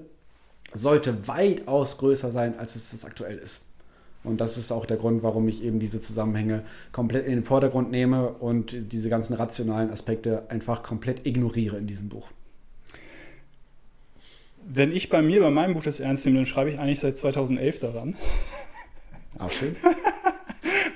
[0.75, 3.65] sollte weitaus größer sein, als es das aktuell ist.
[4.25, 7.91] Und das ist auch der Grund, warum ich eben diese Zusammenhänge komplett in den Vordergrund
[7.91, 12.29] nehme und diese ganzen rationalen Aspekte einfach komplett ignoriere in diesem Buch.
[14.67, 17.17] Wenn ich bei mir, bei meinem Buch das ernst nehme, dann schreibe ich eigentlich seit
[17.17, 18.17] 2011 daran.
[19.39, 19.77] Auch schön.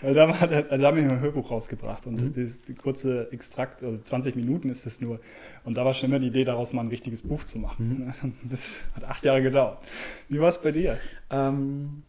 [0.03, 2.33] Weil da, war, da, da haben wir ein Hörbuch rausgebracht und mhm.
[2.35, 5.21] das kurze Extrakt, also 20 Minuten ist es nur.
[5.65, 8.13] Und da war schon immer die Idee, daraus mal ein richtiges Buch zu machen.
[8.23, 8.33] Mhm.
[8.51, 9.79] Das hat acht Jahre gedauert.
[10.29, 10.99] Wie war es bei dir?
[11.31, 12.03] Ähm,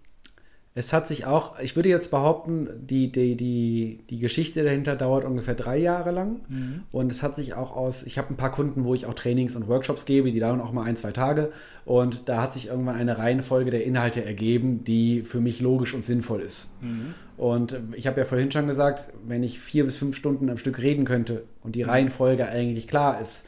[0.76, 5.24] es hat sich auch, ich würde jetzt behaupten, die, die, die, die Geschichte dahinter dauert
[5.24, 6.40] ungefähr drei Jahre lang.
[6.50, 6.84] Mhm.
[6.92, 9.56] Und es hat sich auch aus, ich habe ein paar Kunden, wo ich auch Trainings
[9.56, 11.52] und Workshops gebe, die dauern auch mal ein, zwei Tage.
[11.86, 16.04] Und da hat sich irgendwann eine Reihenfolge der Inhalte ergeben, die für mich logisch und
[16.04, 16.70] sinnvoll ist.
[16.82, 17.14] Mhm.
[17.38, 20.80] Und ich habe ja vorhin schon gesagt, wenn ich vier bis fünf Stunden am Stück
[20.80, 21.84] reden könnte und die.
[21.84, 23.44] Reihenfolge eigentlich klar ist,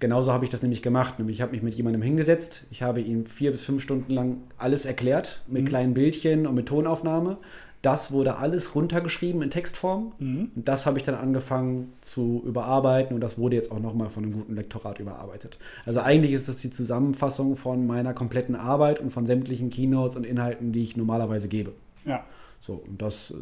[0.00, 1.18] Genauso habe ich das nämlich gemacht.
[1.18, 4.38] Nämlich ich habe mich mit jemandem hingesetzt, ich habe ihm vier bis fünf Stunden lang
[4.56, 5.68] alles erklärt, mit mhm.
[5.68, 7.38] kleinen Bildchen und mit Tonaufnahme.
[7.80, 10.12] Das wurde alles runtergeschrieben in Textform.
[10.18, 10.50] Mhm.
[10.54, 14.24] Und das habe ich dann angefangen zu überarbeiten und das wurde jetzt auch nochmal von
[14.24, 15.58] einem guten Lektorat überarbeitet.
[15.86, 20.24] Also eigentlich ist das die Zusammenfassung von meiner kompletten Arbeit und von sämtlichen Keynotes und
[20.24, 21.72] Inhalten, die ich normalerweise gebe.
[22.04, 22.24] Ja.
[22.60, 23.32] So, und das,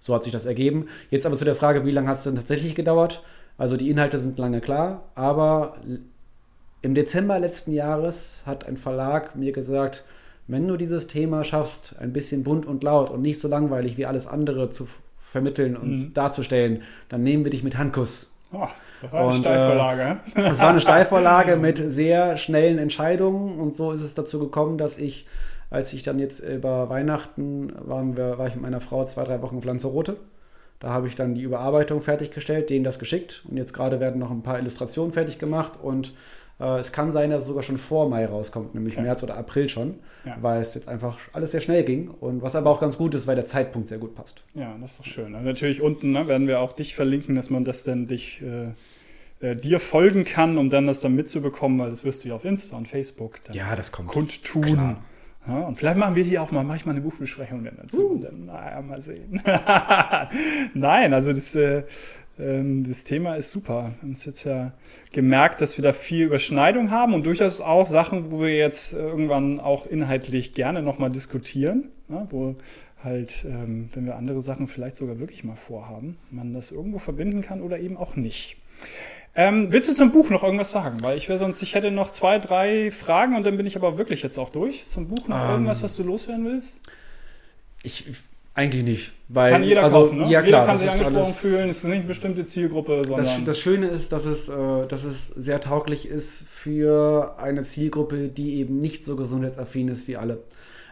[0.00, 0.88] so hat sich das ergeben.
[1.10, 3.22] Jetzt aber zu der Frage, wie lange hat es denn tatsächlich gedauert?
[3.58, 5.74] Also die Inhalte sind lange klar, aber
[6.80, 10.04] im Dezember letzten Jahres hat ein Verlag mir gesagt,
[10.46, 14.06] wenn du dieses Thema schaffst, ein bisschen bunt und laut und nicht so langweilig wie
[14.06, 14.88] alles andere zu
[15.18, 16.14] vermitteln und mhm.
[16.14, 18.30] darzustellen, dann nehmen wir dich mit Handkuss.
[18.52, 18.66] Oh,
[19.02, 20.20] das war eine und, Steilvorlage.
[20.34, 24.78] Äh, das war eine Steilvorlage mit sehr schnellen Entscheidungen und so ist es dazu gekommen,
[24.78, 25.26] dass ich,
[25.68, 29.42] als ich dann jetzt über Weihnachten waren wir, war ich mit meiner Frau zwei, drei
[29.42, 30.16] Wochen in Pflanzerote.
[30.80, 34.30] Da habe ich dann die Überarbeitung fertiggestellt, denen das geschickt und jetzt gerade werden noch
[34.30, 36.12] ein paar Illustrationen fertig gemacht und
[36.60, 39.02] äh, es kann sein, dass es sogar schon vor Mai rauskommt, nämlich okay.
[39.02, 40.36] März oder April schon, ja.
[40.40, 43.26] weil es jetzt einfach alles sehr schnell ging und was aber auch ganz gut ist,
[43.26, 44.42] weil der Zeitpunkt sehr gut passt.
[44.54, 45.34] Ja, das ist doch schön.
[45.34, 48.72] Also natürlich unten ne, werden wir auch dich verlinken, dass man das dann dich äh,
[49.40, 52.44] äh, dir folgen kann, um dann das dann mitzubekommen, weil das wirst du ja auf
[52.44, 54.08] Insta und Facebook dann ja, das kommt.
[54.08, 54.62] kundtun.
[54.62, 55.02] Klar.
[55.48, 58.02] Ja, und vielleicht machen wir hier auch mal manchmal eine Buchbesprechung dazu.
[58.02, 58.12] Uh.
[58.12, 59.40] Und dann, naja, mal sehen.
[60.74, 61.84] Nein, also das, äh,
[62.38, 63.92] ähm, das Thema ist super.
[63.94, 64.72] Wir haben es jetzt ja
[65.12, 69.58] gemerkt, dass wir da viel Überschneidung haben und durchaus auch Sachen, wo wir jetzt irgendwann
[69.58, 72.56] auch inhaltlich gerne nochmal diskutieren, ne, wo
[73.02, 77.40] halt, ähm, wenn wir andere Sachen vielleicht sogar wirklich mal vorhaben, man das irgendwo verbinden
[77.42, 78.56] kann oder eben auch nicht.
[79.38, 81.00] Ähm, willst du zum Buch noch irgendwas sagen?
[81.00, 83.96] Weil ich wäre sonst, ich hätte noch zwei, drei Fragen und dann bin ich aber
[83.96, 84.88] wirklich jetzt auch durch.
[84.88, 86.80] Zum Buch noch ähm, irgendwas, was du loswerden willst?
[87.84, 88.06] Ich
[88.54, 89.12] eigentlich nicht.
[89.28, 90.24] Weil, kann jeder also, kaufen, ne?
[90.24, 93.24] Ja, klar, jeder kann sich angesprochen alles, fühlen, es ist nicht eine bestimmte Zielgruppe, sondern.
[93.24, 98.30] Das, das Schöne ist, dass es, äh, dass es sehr tauglich ist für eine Zielgruppe,
[98.30, 100.42] die eben nicht so gesundheitsaffin ist wie alle.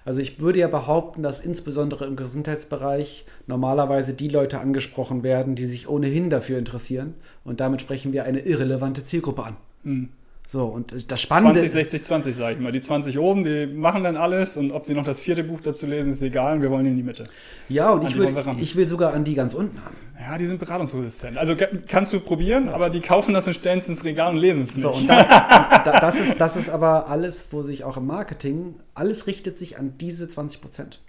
[0.06, 5.66] Also ich würde ja behaupten, dass insbesondere im Gesundheitsbereich normalerweise die Leute angesprochen werden, die
[5.66, 7.14] sich ohnehin dafür interessieren.
[7.42, 9.56] Und damit sprechen wir eine irrelevante Zielgruppe an.
[9.82, 10.08] Mhm.
[10.48, 11.58] So, und das Spannende.
[11.58, 12.70] 20, 60, 20, sage ich mal.
[12.70, 15.86] Die 20 oben, die machen dann alles und ob sie noch das vierte Buch dazu
[15.86, 16.62] lesen, ist egal.
[16.62, 17.24] Wir wollen in die Mitte.
[17.68, 19.96] Ja, und ich will, ich will sogar an die ganz unten haben.
[20.20, 21.36] Ja, die sind beratungsresistent.
[21.36, 21.56] Also
[21.88, 22.74] kannst du probieren, ja.
[22.74, 24.82] aber die kaufen das und stellen es ins Regal und lesen es nicht.
[24.82, 25.22] So, und da,
[25.84, 29.78] da, das, ist, das ist aber alles, wo sich auch im Marketing, alles richtet sich
[29.78, 31.00] an diese 20 Prozent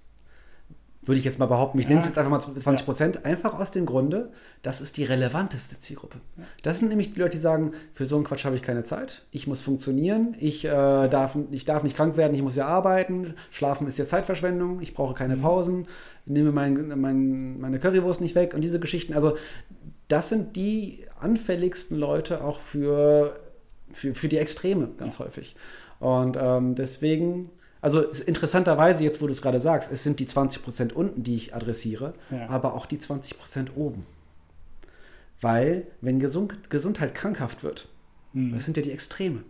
[1.07, 1.89] würde ich jetzt mal behaupten, ich ja.
[1.89, 3.21] nenne es jetzt einfach mal 20 Prozent, ja.
[3.23, 4.31] einfach aus dem Grunde,
[4.61, 6.19] das ist die relevanteste Zielgruppe.
[6.37, 6.43] Ja.
[6.63, 9.25] Das sind nämlich die Leute, die sagen, für so einen Quatsch habe ich keine Zeit,
[9.31, 13.35] ich muss funktionieren, ich, äh, darf, ich darf nicht krank werden, ich muss ja arbeiten,
[13.51, 15.41] schlafen ist ja Zeitverschwendung, ich brauche keine mhm.
[15.41, 15.87] Pausen,
[16.25, 19.13] nehme mein, mein, meine Currywurst nicht weg und diese Geschichten.
[19.13, 19.37] Also
[20.07, 23.39] das sind die anfälligsten Leute auch für,
[23.91, 25.55] für, für die Extreme ganz häufig.
[25.99, 27.49] Und ähm, deswegen
[27.87, 31.55] also interessanterweise, jetzt wo du es gerade sagst, es sind die 20% unten, die ich
[31.55, 32.49] adressiere, ja.
[32.49, 34.05] aber auch die 20% oben.
[35.39, 37.87] Weil, wenn Gesund Gesundheit krankhaft wird,
[38.33, 38.53] mhm.
[38.53, 39.43] das sind ja die Extreme.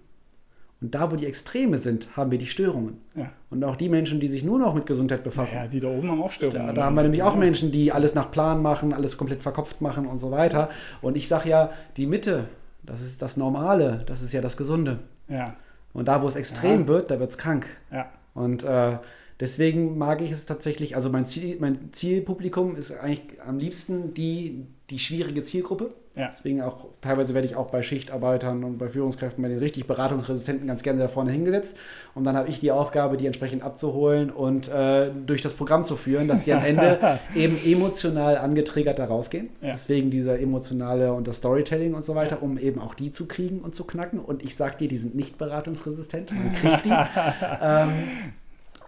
[0.81, 3.01] Und da, wo die Extreme sind, haben wir die Störungen.
[3.15, 3.31] Ja.
[3.49, 5.55] Und auch die Menschen, die sich nur noch mit Gesundheit befassen.
[5.55, 6.67] Ja, die da oben haben auch Störungen.
[6.67, 9.81] Da, da haben wir nämlich auch Menschen, die alles nach Plan machen, alles komplett verkopft
[9.81, 10.69] machen und so weiter.
[11.01, 12.49] Und ich sage ja, die Mitte,
[12.83, 14.99] das ist das Normale, das ist ja das Gesunde.
[15.27, 15.55] Ja.
[15.93, 16.87] Und da, wo es extrem ja.
[16.89, 17.65] wird, da wird es krank.
[17.91, 18.11] Ja.
[18.37, 18.99] Und äh,
[19.39, 24.67] deswegen mag ich es tatsächlich, also mein, Ziel, mein Zielpublikum ist eigentlich am liebsten die,
[24.91, 25.95] die schwierige Zielgruppe.
[26.17, 26.27] Ja.
[26.27, 30.67] Deswegen auch, teilweise werde ich auch bei Schichtarbeitern und bei Führungskräften, bei den richtig Beratungsresistenten
[30.67, 31.77] ganz gerne da vorne hingesetzt.
[32.15, 35.95] Und dann habe ich die Aufgabe, die entsprechend abzuholen und äh, durch das Programm zu
[35.95, 39.49] führen, dass die am Ende eben emotional angetriggert da rausgehen.
[39.61, 39.71] Ja.
[39.71, 43.59] Deswegen dieser emotionale und das Storytelling und so weiter, um eben auch die zu kriegen
[43.59, 44.19] und zu knacken.
[44.19, 46.89] Und ich sage dir, die sind nicht beratungsresistent, man kriegt die.
[47.61, 47.89] ähm,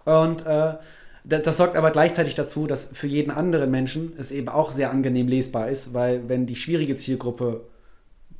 [0.04, 0.74] und äh,
[1.24, 4.90] das, das sorgt aber gleichzeitig dazu, dass für jeden anderen Menschen es eben auch sehr
[4.90, 7.62] angenehm lesbar ist, weil wenn die schwierige Zielgruppe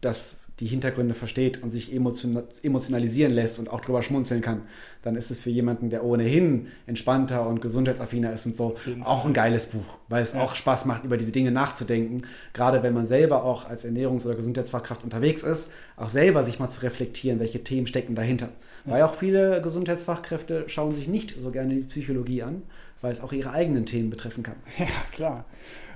[0.01, 4.63] das die Hintergründe versteht und sich emotion emotionalisieren lässt und auch drüber schmunzeln kann,
[5.03, 9.33] dann ist es für jemanden, der ohnehin entspannter und gesundheitsaffiner ist und so, auch ein
[9.33, 10.41] geiles Buch, weil es ja.
[10.41, 12.25] auch Spaß macht, über diese Dinge nachzudenken.
[12.53, 16.69] Gerade wenn man selber auch als Ernährungs- oder Gesundheitsfachkraft unterwegs ist, auch selber sich mal
[16.69, 18.51] zu reflektieren, welche Themen stecken dahinter.
[18.85, 18.93] Ja.
[18.93, 22.63] Weil auch viele Gesundheitsfachkräfte schauen sich nicht so gerne die Psychologie an,
[23.01, 24.57] weil es auch ihre eigenen Themen betreffen kann.
[24.79, 25.45] Ja, klar.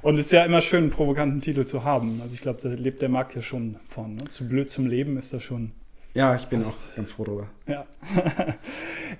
[0.03, 2.21] Und es ist ja immer schön, einen provokanten Titel zu haben.
[2.21, 4.17] Also ich glaube, da lebt der Markt ja schon von.
[4.17, 4.25] Ne?
[4.29, 5.73] Zu blöd zum Leben ist das schon.
[6.13, 7.49] Ja, ich bin auch ganz froh drüber.
[7.67, 7.87] Ja.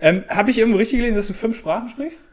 [0.01, 2.29] ähm, Habe ich irgendwo richtig gelesen, dass du fünf Sprachen sprichst?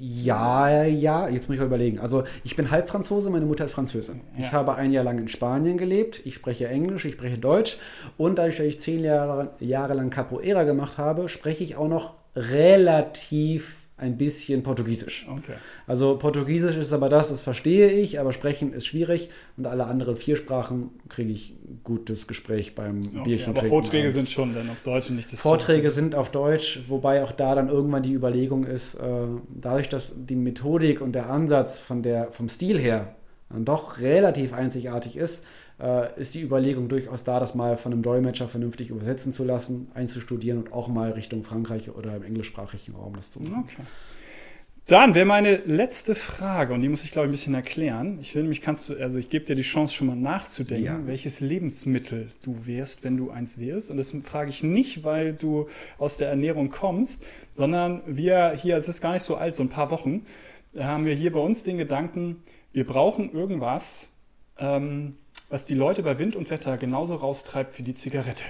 [0.00, 1.98] Ja, ja, jetzt muss ich mal überlegen.
[1.98, 4.20] Also ich bin halb Franzose, meine Mutter ist Französin.
[4.36, 4.44] Ja.
[4.44, 7.78] Ich habe ein Jahr lang in Spanien gelebt, ich spreche Englisch, ich spreche Deutsch
[8.16, 12.14] und dadurch, dass ich zehn Jahre, Jahre lang Capoeira gemacht habe, spreche ich auch noch
[12.36, 15.26] relativ ein bisschen Portugiesisch.
[15.28, 15.54] Okay.
[15.86, 20.16] Also Portugiesisch ist aber das, das verstehe ich, aber sprechen ist schwierig und alle anderen
[20.16, 23.56] vier Sprachen kriege ich gutes Gespräch beim okay, Bierchen.
[23.56, 24.14] Aber Vorträge abends.
[24.14, 27.56] sind schon dann auf Deutsch und nicht das Vorträge sind auf Deutsch, wobei auch da
[27.56, 29.00] dann irgendwann die Überlegung ist, äh,
[29.48, 33.16] dadurch, dass die Methodik und der Ansatz von der, vom Stil her
[33.50, 35.44] dann doch relativ einzigartig ist,
[35.80, 39.90] äh, ist die Überlegung durchaus da, das mal von einem Dolmetscher vernünftig übersetzen zu lassen,
[39.94, 43.64] einzustudieren und auch mal Richtung Frankreich oder im englischsprachigen Raum das zu machen.
[43.64, 43.82] Okay.
[44.88, 48.18] Dann wäre meine letzte Frage, und die muss ich, glaube ich, ein bisschen erklären.
[48.22, 51.06] Ich will nämlich, kannst du, also ich gebe dir die Chance, schon mal nachzudenken, ja.
[51.06, 53.90] welches Lebensmittel du wärst, wenn du eins wärst.
[53.90, 55.68] Und das frage ich nicht, weil du
[55.98, 57.22] aus der Ernährung kommst,
[57.54, 60.24] sondern wir hier, es ist gar nicht so alt, so ein paar Wochen,
[60.72, 64.08] da haben wir hier bei uns den Gedanken, wir brauchen irgendwas,
[64.58, 65.16] ähm,
[65.48, 68.44] was die Leute bei Wind und Wetter genauso raustreibt wie die Zigarette.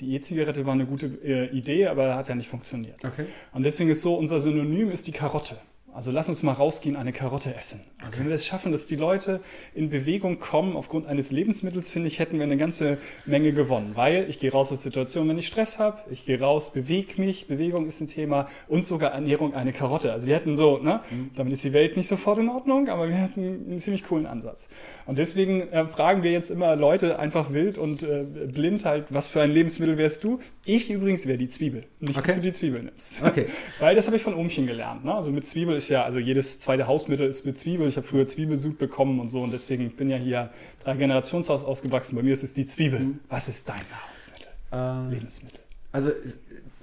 [0.00, 3.04] Die E-Zigarette war eine gute äh, Idee, aber hat ja nicht funktioniert.
[3.04, 3.26] Okay.
[3.52, 5.56] Und deswegen ist so, unser Synonym ist die Karotte.
[5.94, 7.82] Also lass uns mal rausgehen, eine Karotte essen.
[7.98, 8.20] Also okay.
[8.20, 9.40] wenn wir es schaffen, dass die Leute
[9.76, 13.92] in Bewegung kommen aufgrund eines Lebensmittels, finde ich, hätten wir eine ganze Menge gewonnen.
[13.94, 17.46] Weil ich gehe raus aus Situationen, wenn ich Stress habe, ich gehe raus, bewege mich,
[17.46, 20.12] Bewegung ist ein Thema und sogar Ernährung eine Karotte.
[20.12, 21.30] Also wir hätten so, ne, mhm.
[21.36, 24.66] damit ist die Welt nicht sofort in Ordnung, aber wir hätten einen ziemlich coolen Ansatz.
[25.06, 29.28] Und deswegen äh, fragen wir jetzt immer Leute einfach wild und äh, blind halt, was
[29.28, 30.40] für ein Lebensmittel wärst du?
[30.64, 31.82] Ich übrigens wäre die Zwiebel.
[32.00, 32.26] Nicht, okay.
[32.26, 33.22] dass du die Zwiebel nimmst.
[33.22, 33.46] Okay.
[33.78, 35.04] Weil das habe ich von Ohmchen gelernt.
[35.04, 35.14] Ne?
[35.14, 37.86] Also mit Zwiebel ist ist ja, also jedes zweite Hausmittel ist mit Zwiebel.
[37.88, 40.50] Ich habe früher Zwiebelsud bekommen und so und deswegen bin ja hier
[40.82, 42.16] drei Generationshaus ausgewachsen.
[42.16, 43.00] Bei mir ist es die Zwiebel.
[43.00, 43.20] Mhm.
[43.28, 43.76] Was ist dein
[44.12, 44.48] Hausmittel?
[44.72, 45.60] Äh, Lebensmittel.
[45.92, 46.10] Also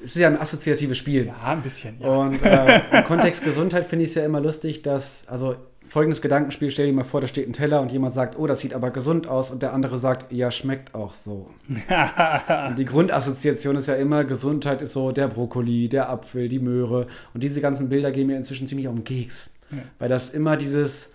[0.04, 1.28] es ist ja ein assoziatives Spiel.
[1.28, 1.96] Ja, ein bisschen.
[2.00, 2.08] Ja.
[2.08, 5.56] Und äh, im Kontext Gesundheit finde ich es ja immer lustig, dass, also
[5.92, 8.60] folgendes Gedankenspiel, stell dir mal vor, da steht ein Teller und jemand sagt, oh, das
[8.60, 11.50] sieht aber gesund aus und der andere sagt, ja, schmeckt auch so.
[11.68, 17.08] und die Grundassoziation ist ja immer, Gesundheit ist so der Brokkoli, der Apfel, die Möhre
[17.34, 19.50] und diese ganzen Bilder gehen mir inzwischen ziemlich auf den Keks.
[19.70, 19.80] Ja.
[20.00, 21.12] Weil das immer dieses,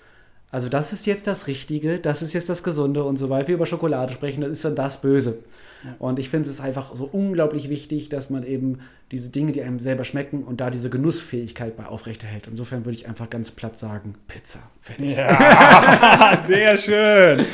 [0.50, 3.64] also das ist jetzt das Richtige, das ist jetzt das Gesunde und sobald wir über
[3.64, 5.38] Schokolade sprechen, das ist dann das Böse.
[5.98, 8.80] Und ich finde es einfach so unglaublich wichtig, dass man eben
[9.10, 12.46] diese Dinge, die einem selber schmecken und da diese Genussfähigkeit bei aufrechterhält.
[12.48, 14.58] Insofern würde ich einfach ganz platt sagen, Pizza.
[14.80, 15.16] Fertig.
[15.16, 17.46] Ja, sehr schön.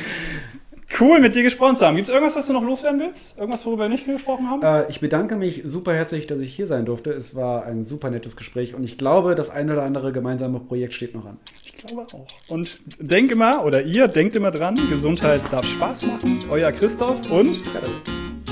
[1.01, 1.97] Cool, mit dir gesprochen zu haben.
[1.97, 3.39] Gibt es irgendwas, was du noch loswerden willst?
[3.39, 4.63] Irgendwas, worüber wir nicht gesprochen haben?
[4.63, 7.11] Äh, ich bedanke mich super herzlich, dass ich hier sein durfte.
[7.11, 10.93] Es war ein super nettes Gespräch und ich glaube, das ein oder andere gemeinsame Projekt
[10.93, 11.39] steht noch an.
[11.65, 12.27] Ich glaube auch.
[12.49, 16.41] Und denk immer, oder ihr denkt immer dran, Gesundheit darf Spaß machen.
[16.51, 17.63] Euer Christoph und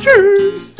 [0.01, 0.77] Tschüss!